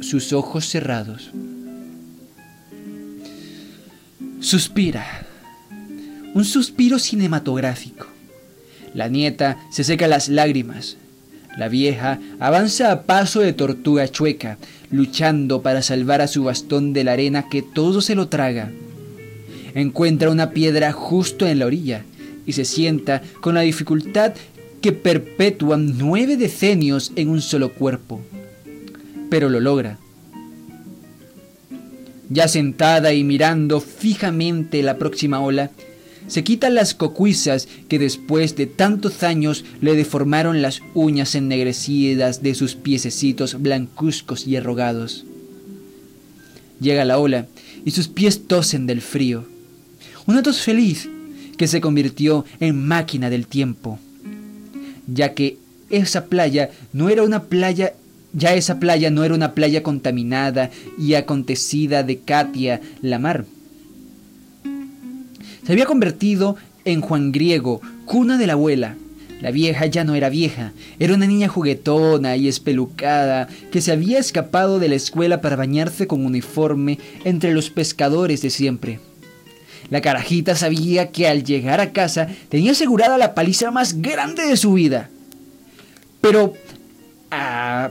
sus 0.00 0.32
ojos 0.32 0.66
cerrados. 0.66 1.30
Suspira. 4.40 5.24
Un 6.34 6.44
suspiro 6.44 6.98
cinematográfico. 6.98 8.08
La 8.92 9.06
nieta 9.06 9.56
se 9.70 9.84
seca 9.84 10.08
las 10.08 10.28
lágrimas. 10.28 10.96
La 11.56 11.68
vieja 11.68 12.18
avanza 12.40 12.90
a 12.90 13.02
paso 13.02 13.38
de 13.38 13.52
tortuga 13.52 14.08
chueca, 14.08 14.58
luchando 14.90 15.62
para 15.62 15.80
salvar 15.80 16.22
a 16.22 16.26
su 16.26 16.42
bastón 16.42 16.92
de 16.92 17.04
la 17.04 17.12
arena 17.12 17.48
que 17.48 17.62
todo 17.62 18.00
se 18.00 18.16
lo 18.16 18.26
traga. 18.26 18.72
Encuentra 19.76 20.32
una 20.32 20.50
piedra 20.50 20.90
justo 20.90 21.46
en 21.46 21.60
la 21.60 21.66
orilla 21.66 22.02
y 22.46 22.54
se 22.54 22.64
sienta 22.64 23.22
con 23.40 23.54
la 23.54 23.60
dificultad 23.60 24.34
que 24.80 24.92
perpetúan 24.92 25.98
nueve 25.98 26.36
decenios 26.36 27.12
en 27.16 27.28
un 27.28 27.40
solo 27.40 27.72
cuerpo. 27.72 28.20
Pero 29.30 29.48
lo 29.48 29.60
logra. 29.60 29.98
Ya 32.28 32.48
sentada 32.48 33.12
y 33.12 33.24
mirando 33.24 33.80
fijamente 33.80 34.82
la 34.82 34.98
próxima 34.98 35.40
ola, 35.40 35.70
se 36.26 36.42
quita 36.42 36.70
las 36.70 36.94
cocuizas 36.94 37.68
que 37.88 38.00
después 38.00 38.56
de 38.56 38.66
tantos 38.66 39.22
años 39.22 39.64
le 39.80 39.94
deformaron 39.94 40.60
las 40.60 40.80
uñas 40.94 41.36
ennegrecidas 41.36 42.42
de 42.42 42.54
sus 42.56 42.74
piececitos 42.74 43.60
blancuzcos 43.62 44.46
y 44.46 44.56
arrogados. 44.56 45.24
Llega 46.80 47.04
la 47.04 47.18
ola 47.18 47.46
y 47.84 47.92
sus 47.92 48.08
pies 48.08 48.48
tosen 48.48 48.86
del 48.86 49.02
frío. 49.02 49.46
Una 50.26 50.42
tos 50.42 50.62
feliz 50.62 51.08
que 51.56 51.68
se 51.68 51.80
convirtió 51.80 52.44
en 52.58 52.86
máquina 52.86 53.30
del 53.30 53.46
tiempo 53.46 54.00
ya 55.06 55.34
que 55.34 55.58
esa 55.90 56.26
playa 56.26 56.70
no 56.92 57.08
era 57.08 57.22
una 57.22 57.44
playa 57.44 57.92
ya 58.32 58.54
esa 58.54 58.78
playa 58.78 59.10
no 59.10 59.24
era 59.24 59.34
una 59.34 59.52
playa 59.52 59.82
contaminada 59.82 60.70
y 60.98 61.14
acontecida 61.14 62.02
de 62.02 62.18
Katia 62.18 62.82
la 63.00 63.18
mar. 63.18 63.46
Se 65.64 65.72
había 65.72 65.86
convertido 65.86 66.56
en 66.84 67.00
Juan 67.00 67.32
Griego, 67.32 67.80
cuna 68.04 68.36
de 68.36 68.46
la 68.46 68.52
abuela. 68.52 68.96
La 69.40 69.50
vieja 69.50 69.86
ya 69.86 70.04
no 70.04 70.14
era 70.14 70.28
vieja, 70.28 70.72
era 70.98 71.14
una 71.14 71.26
niña 71.26 71.48
juguetona 71.48 72.36
y 72.36 72.48
espelucada 72.48 73.48
que 73.70 73.80
se 73.80 73.92
había 73.92 74.18
escapado 74.18 74.78
de 74.78 74.88
la 74.88 74.94
escuela 74.94 75.40
para 75.40 75.56
bañarse 75.56 76.06
con 76.06 76.24
uniforme 76.24 76.98
entre 77.24 77.52
los 77.52 77.70
pescadores 77.70 78.42
de 78.42 78.50
siempre. 78.50 79.00
La 79.90 80.00
carajita 80.00 80.54
sabía 80.56 81.10
que 81.10 81.28
al 81.28 81.44
llegar 81.44 81.80
a 81.80 81.92
casa 81.92 82.28
tenía 82.48 82.72
asegurada 82.72 83.18
la 83.18 83.34
paliza 83.34 83.70
más 83.70 84.00
grande 84.00 84.44
de 84.44 84.56
su 84.56 84.74
vida. 84.74 85.10
Pero... 86.20 86.54
Ah, 87.30 87.90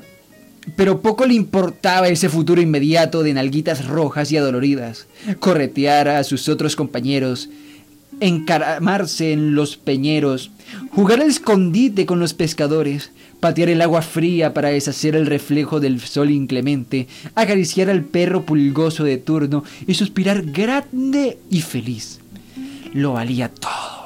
pero 0.76 1.02
poco 1.02 1.26
le 1.26 1.36
importaba 1.36 2.08
ese 2.08 2.28
futuro 2.28 2.60
inmediato 2.60 3.22
de 3.22 3.34
nalguitas 3.34 3.86
rojas 3.86 4.32
y 4.32 4.38
adoloridas, 4.38 5.08
corretear 5.40 6.10
a 6.10 6.24
sus 6.24 6.50
otros 6.50 6.76
compañeros, 6.76 7.50
encaramarse 8.20 9.32
en 9.32 9.56
los 9.56 9.78
peñeros, 9.78 10.52
jugar 10.92 11.22
al 11.22 11.30
escondite 11.30 12.06
con 12.06 12.20
los 12.20 12.34
pescadores, 12.34 13.12
patear 13.40 13.70
el 13.70 13.82
agua 13.82 14.02
fría 14.02 14.54
para 14.54 14.70
deshacer 14.70 15.16
el 15.16 15.26
reflejo 15.26 15.80
del 15.80 16.00
sol 16.00 16.32
inclemente, 16.32 17.08
acariciar 17.36 17.90
al 17.90 18.04
perro 18.04 18.44
pulgoso 18.44 19.04
de 19.04 19.18
turno 19.18 19.64
y 19.88 19.94
suspirar 19.94 20.44
grande 20.44 21.38
y 21.50 21.62
feliz. 21.62 22.20
Lo 22.94 23.14
valía 23.14 23.50
todo. 23.50 24.06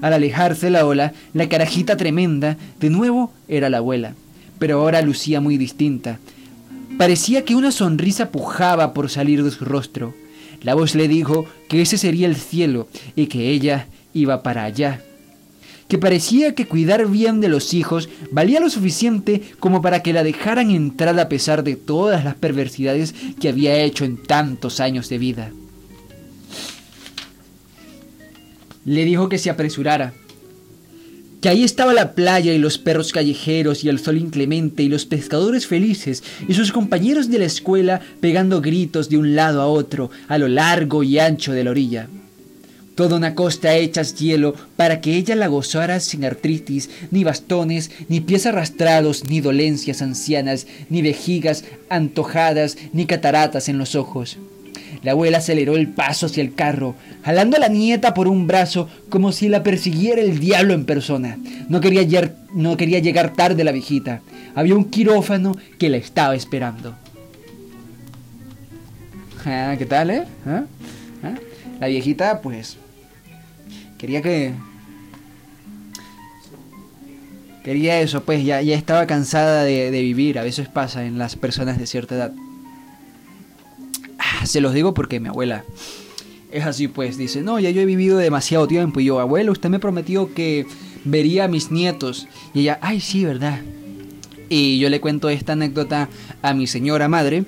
Al 0.00 0.14
alejarse 0.14 0.70
la 0.70 0.86
ola, 0.86 1.12
la 1.34 1.48
carajita 1.48 1.96
tremenda 1.96 2.56
de 2.80 2.90
nuevo 2.90 3.32
era 3.48 3.68
la 3.68 3.78
abuela, 3.78 4.14
pero 4.58 4.80
ahora 4.80 5.02
lucía 5.02 5.40
muy 5.40 5.58
distinta. 5.58 6.18
Parecía 6.98 7.44
que 7.44 7.54
una 7.54 7.70
sonrisa 7.70 8.30
pujaba 8.30 8.92
por 8.92 9.10
salir 9.10 9.42
de 9.44 9.50
su 9.50 9.64
rostro. 9.64 10.14
La 10.62 10.74
voz 10.74 10.94
le 10.94 11.08
dijo 11.08 11.46
que 11.68 11.82
ese 11.82 11.98
sería 11.98 12.26
el 12.26 12.36
cielo 12.36 12.88
y 13.16 13.26
que 13.26 13.50
ella 13.50 13.86
iba 14.12 14.42
para 14.42 14.64
allá 14.64 15.02
que 15.90 15.98
parecía 15.98 16.54
que 16.54 16.66
cuidar 16.66 17.08
bien 17.08 17.40
de 17.40 17.48
los 17.48 17.74
hijos 17.74 18.08
valía 18.30 18.60
lo 18.60 18.70
suficiente 18.70 19.42
como 19.58 19.82
para 19.82 20.04
que 20.04 20.12
la 20.12 20.22
dejaran 20.22 20.70
entrar 20.70 21.18
a 21.18 21.28
pesar 21.28 21.64
de 21.64 21.74
todas 21.74 22.24
las 22.24 22.36
perversidades 22.36 23.12
que 23.40 23.48
había 23.48 23.76
hecho 23.82 24.04
en 24.04 24.16
tantos 24.16 24.78
años 24.78 25.08
de 25.08 25.18
vida. 25.18 25.50
Le 28.84 29.04
dijo 29.04 29.28
que 29.28 29.38
se 29.38 29.50
apresurara, 29.50 30.14
que 31.40 31.48
ahí 31.48 31.64
estaba 31.64 31.94
la 31.94 32.12
playa 32.12 32.52
y 32.52 32.58
los 32.58 32.78
perros 32.78 33.12
callejeros 33.12 33.84
y 33.84 33.88
el 33.88 33.98
sol 33.98 34.18
inclemente 34.18 34.82
y 34.82 34.88
los 34.88 35.06
pescadores 35.06 35.66
felices 35.66 36.22
y 36.46 36.54
sus 36.54 36.72
compañeros 36.72 37.30
de 37.30 37.38
la 37.38 37.46
escuela 37.46 38.00
pegando 38.20 38.60
gritos 38.60 39.08
de 39.08 39.16
un 39.16 39.34
lado 39.34 39.60
a 39.60 39.66
otro 39.66 40.10
a 40.28 40.38
lo 40.38 40.48
largo 40.48 41.02
y 41.02 41.18
ancho 41.18 41.52
de 41.52 41.64
la 41.64 41.70
orilla 41.70 42.08
toda 43.00 43.16
una 43.16 43.34
costa 43.34 43.74
hecha 43.76 44.02
hielo 44.02 44.54
para 44.76 45.00
que 45.00 45.16
ella 45.16 45.34
la 45.34 45.46
gozara 45.46 46.00
sin 46.00 46.22
artritis, 46.22 46.90
ni 47.10 47.24
bastones, 47.24 47.90
ni 48.08 48.20
pies 48.20 48.44
arrastrados, 48.44 49.24
ni 49.24 49.40
dolencias 49.40 50.02
ancianas, 50.02 50.66
ni 50.90 51.00
vejigas 51.00 51.64
antojadas, 51.88 52.76
ni 52.92 53.06
cataratas 53.06 53.70
en 53.70 53.78
los 53.78 53.94
ojos. 53.94 54.36
La 55.02 55.12
abuela 55.12 55.38
aceleró 55.38 55.76
el 55.76 55.88
paso 55.88 56.26
hacia 56.26 56.42
el 56.42 56.54
carro, 56.54 56.94
jalando 57.22 57.56
a 57.56 57.60
la 57.60 57.68
nieta 57.68 58.12
por 58.12 58.28
un 58.28 58.46
brazo 58.46 58.88
como 59.08 59.32
si 59.32 59.48
la 59.48 59.62
persiguiera 59.62 60.20
el 60.20 60.38
diablo 60.38 60.74
en 60.74 60.84
persona. 60.84 61.38
No 61.68 61.80
quería, 61.80 62.34
no 62.54 62.76
quería 62.76 62.98
llegar 62.98 63.32
tarde 63.32 63.64
la 63.64 63.72
viejita. 63.72 64.20
Había 64.54 64.74
un 64.74 64.84
quirófano 64.84 65.56
que 65.78 65.88
la 65.88 65.96
estaba 65.96 66.34
esperando. 66.34 66.94
Ah, 69.46 69.74
¿Qué 69.78 69.86
tal, 69.86 70.10
eh? 70.10 70.24
¿Ah? 70.46 70.64
¿Ah? 71.22 71.34
La 71.80 71.86
viejita, 71.86 72.42
pues, 72.42 72.76
Quería 74.00 74.22
que... 74.22 74.54
Quería 77.62 78.00
eso, 78.00 78.22
pues 78.24 78.42
ya, 78.42 78.62
ya 78.62 78.74
estaba 78.74 79.06
cansada 79.06 79.64
de, 79.64 79.90
vivir. 79.90 80.38
A 80.38 80.42
veces 80.42 80.68
pasa 80.68 81.04
en 81.04 81.18
las 81.18 81.36
personas 81.36 81.76
de 81.76 81.86
cierta 81.86 82.14
edad. 82.14 82.32
Ah, 84.30 84.46
se 84.46 84.60
los 84.60 84.74
digo 84.74 84.94
porque 84.94 85.20
mi 85.20 85.28
abuela 85.28 85.64
es 86.52 86.64
así, 86.64 86.88
pues 86.88 87.16
dice, 87.16 87.42
no, 87.42 87.58
ya 87.60 87.70
yo 87.70 87.80
he 87.80 87.86
vivido 87.86 88.18
demasiado 88.18 88.66
tiempo. 88.66 89.00
Y 89.00 89.04
yo, 89.04 89.20
abuelo, 89.20 89.52
usted 89.52 89.68
me 89.68 89.78
prometió 89.78 90.34
que 90.34 90.66
vería 91.04 91.44
a 91.44 91.48
mis 91.48 91.70
nietos. 91.70 92.28
Y 92.54 92.60
ella, 92.60 92.78
ay, 92.82 93.00
sí, 93.00 93.24
¿verdad? 93.24 93.60
Y 94.48 94.78
yo 94.78 94.88
le 94.90 95.00
cuento 95.00 95.28
esta 95.28 95.52
anécdota 95.52 96.08
a 96.42 96.54
mi 96.54 96.66
señora 96.66 97.06
madre 97.06 97.44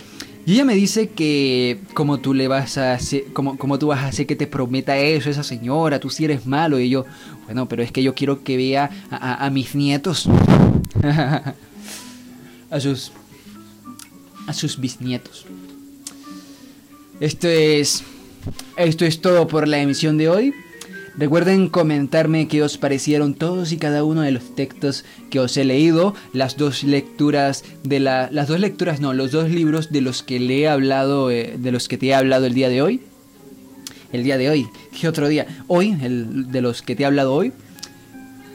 Y 0.47 0.53
ella 0.53 0.65
me 0.65 0.77
dice 0.77 1.09
que 1.09 1.81
como 1.95 2.21
tú 2.21 2.33
le 2.33 2.47
vas 2.47 2.79
a 2.79 2.93
hacer, 2.95 3.25
como, 3.33 3.59
como 3.59 3.79
tú 3.79 3.89
vas 3.89 4.05
a 4.05 4.07
hacer 4.07 4.27
que 4.27 4.37
te 4.37 4.47
prometa 4.47 4.97
eso 4.97 5.29
esa 5.29 5.43
señora, 5.43 5.99
tú 5.99 6.11
si 6.11 6.25
eres 6.25 6.47
malo. 6.47 6.79
Y 6.79 6.89
yo, 6.89 7.05
bueno, 7.47 7.69
pero 7.69 7.83
es 7.83 7.91
que 7.91 8.03
yo 8.03 8.15
quiero 8.15 8.45
que 8.45 8.57
vea 8.57 8.91
a, 9.11 9.45
a 9.45 9.51
mis 9.51 9.75
nietos. 9.75 10.29
a 12.71 12.81
sus 12.81 13.13
a 14.47 14.53
sus 14.53 14.79
bisnietos. 14.79 15.47
Esto 17.21 17.49
es 17.49 18.05
esto 18.77 19.05
es 19.05 19.21
todo 19.21 19.47
por 19.47 19.69
la 19.69 19.81
emisión 19.81 20.19
de 20.19 20.29
hoy. 20.29 20.55
Recuerden 21.17 21.69
comentarme 21.69 22.49
qué 22.49 22.63
os 22.63 22.79
parecieron 22.79 23.35
todos 23.35 23.71
y 23.73 23.77
cada 23.77 24.03
uno 24.03 24.23
de 24.23 24.31
los 24.31 24.55
textos 24.55 25.05
que 25.31 25.41
os 25.41 25.57
he 25.59 25.65
leído, 25.65 26.15
las 26.33 26.57
dos 26.57 26.85
lecturas 26.85 27.65
de 27.85 28.01
la, 28.01 28.31
las 28.33 28.49
dos 28.49 28.59
lecturas, 28.61 29.01
no, 29.01 29.13
los 29.13 29.31
dos 29.31 29.51
libros 29.51 29.93
de 29.93 30.01
los 30.01 30.23
que 30.23 30.41
le 30.41 30.61
he 30.61 30.69
hablado, 30.69 31.31
eh, 31.31 31.57
de 31.59 31.71
los 31.71 31.87
que 31.87 31.99
te 31.99 32.07
he 32.07 32.15
hablado 32.15 32.47
el 32.47 32.55
día 32.55 32.71
de 32.71 32.81
hoy. 32.81 33.03
El 34.11 34.25
día 34.25 34.39
de 34.39 34.49
hoy, 34.49 34.67
¿qué 34.99 35.07
otro 35.07 35.29
día? 35.29 35.47
Hoy, 35.69 35.97
el 36.03 36.51
de 36.51 36.63
los 36.63 36.81
que 36.81 36.97
te 36.97 37.03
he 37.03 37.07
hablado 37.07 37.35
hoy. 37.35 37.53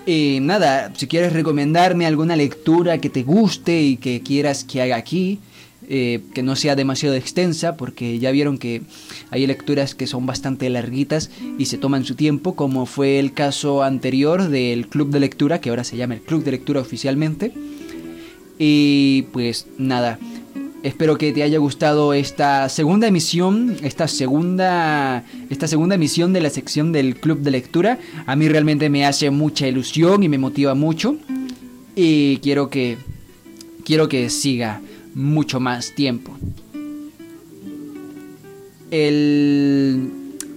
Y 0.07 0.39
nada, 0.41 0.91
si 0.95 1.07
quieres 1.07 1.33
recomendarme 1.33 2.07
alguna 2.07 2.35
lectura 2.35 2.97
que 2.97 3.09
te 3.09 3.23
guste 3.23 3.81
y 3.81 3.97
que 3.97 4.21
quieras 4.21 4.63
que 4.63 4.81
haga 4.81 4.95
aquí, 4.95 5.39
eh, 5.89 6.21
que 6.33 6.43
no 6.43 6.57
sea 6.57 6.75
demasiado 6.75 7.15
extensa, 7.15 7.77
porque 7.77 8.19
ya 8.19 8.31
vieron 8.31 8.57
que 8.57 8.81
hay 9.29 9.47
lecturas 9.47 9.95
que 9.95 10.05
son 10.05 10.25
bastante 10.25 10.69
larguitas 10.69 11.31
y 11.57 11.67
se 11.67 11.77
toman 11.77 12.03
su 12.03 12.15
tiempo, 12.15 12.55
como 12.55 12.85
fue 12.85 13.19
el 13.19 13.31
caso 13.31 13.83
anterior 13.83 14.49
del 14.49 14.87
Club 14.87 15.11
de 15.11 15.21
Lectura, 15.21 15.61
que 15.61 15.69
ahora 15.69 15.85
se 15.85 15.95
llama 15.95 16.15
el 16.15 16.21
Club 16.21 16.43
de 16.43 16.51
Lectura 16.51 16.81
oficialmente. 16.81 17.53
Y 18.59 19.27
pues 19.31 19.67
nada, 19.77 20.19
espero 20.83 21.17
que 21.17 21.31
te 21.31 21.43
haya 21.43 21.57
gustado 21.57 22.13
esta 22.13 22.67
segunda 22.67 23.07
emisión, 23.07 23.77
esta 23.81 24.09
segunda, 24.09 25.23
esta 25.49 25.67
segunda 25.67 25.95
emisión 25.95 26.33
de 26.33 26.41
la 26.41 26.49
sección 26.49 26.91
del 26.91 27.15
Club 27.15 27.39
de 27.39 27.51
Lectura. 27.51 27.97
A 28.25 28.35
mí 28.35 28.49
realmente 28.49 28.89
me 28.89 29.05
hace 29.05 29.29
mucha 29.29 29.67
ilusión 29.67 30.21
y 30.21 30.27
me 30.27 30.37
motiva 30.37 30.75
mucho. 30.75 31.15
Y 31.95 32.39
quiero 32.39 32.69
que, 32.69 32.97
quiero 33.85 34.09
que 34.09 34.29
siga 34.29 34.81
mucho 35.17 35.59
más 35.59 35.93
tiempo. 35.95 36.37
El, 38.91 40.11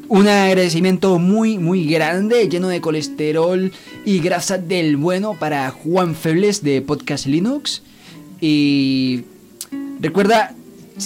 un 0.08 0.28
agradecimiento 0.28 1.18
muy 1.18 1.58
muy 1.58 1.86
grande, 1.86 2.48
lleno 2.48 2.68
de 2.68 2.80
colesterol 2.80 3.72
y 4.04 4.20
grasa 4.20 4.58
del 4.58 4.96
bueno 4.96 5.34
para 5.38 5.70
Juan 5.70 6.14
Febles 6.14 6.62
de 6.62 6.82
Podcast 6.82 7.26
Linux. 7.26 7.82
Y 8.40 9.24
recuerda 9.98 10.54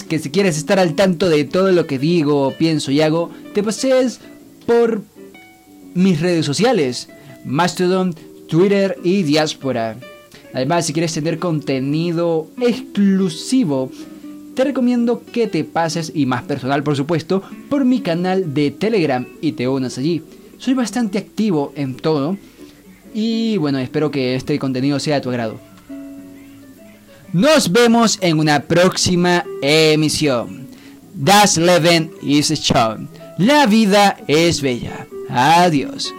que 0.09 0.19
si 0.19 0.29
quieres 0.29 0.57
estar 0.57 0.77
al 0.77 0.93
tanto 0.95 1.29
de 1.29 1.45
todo 1.45 1.71
lo 1.71 1.87
que 1.87 1.97
digo, 1.97 2.53
pienso 2.59 2.91
y 2.91 3.01
hago, 3.01 3.31
te 3.53 3.63
pases 3.63 4.19
por 4.67 5.01
mis 5.93 6.19
redes 6.19 6.45
sociales, 6.45 7.07
Mastodon, 7.45 8.13
Twitter 8.49 8.97
y 9.03 9.23
Diaspora. 9.23 9.97
Además, 10.55 10.85
si 10.85 10.93
quieres 10.93 11.13
tener 11.13 11.37
contenido 11.37 12.47
exclusivo, 12.61 13.91
te 14.55 14.63
recomiendo 14.63 15.21
que 15.21 15.47
te 15.47 15.65
pases, 15.65 16.13
y 16.15 16.25
más 16.25 16.43
personal 16.43 16.81
por 16.81 16.95
supuesto, 16.95 17.43
por 17.69 17.83
mi 17.83 17.99
canal 17.99 18.53
de 18.53 18.71
Telegram 18.71 19.27
y 19.41 19.51
te 19.51 19.67
unas 19.67 19.97
allí. 19.97 20.23
Soy 20.57 20.73
bastante 20.73 21.17
activo 21.17 21.73
en 21.75 21.97
todo 21.97 22.37
y 23.13 23.57
bueno, 23.57 23.79
espero 23.79 24.11
que 24.11 24.35
este 24.35 24.57
contenido 24.57 24.97
sea 24.97 25.15
de 25.15 25.21
tu 25.21 25.29
agrado. 25.29 25.59
Nos 27.33 27.69
vemos 27.69 28.17
en 28.21 28.39
una 28.39 28.61
próxima 28.61 29.43
emisión. 29.61 30.67
Das 31.13 31.57
Leben 31.57 32.11
ist 32.21 32.55
schön. 32.63 33.09
La 33.37 33.65
vida 33.65 34.15
es 34.27 34.61
bella. 34.61 35.05
Adiós. 35.29 36.13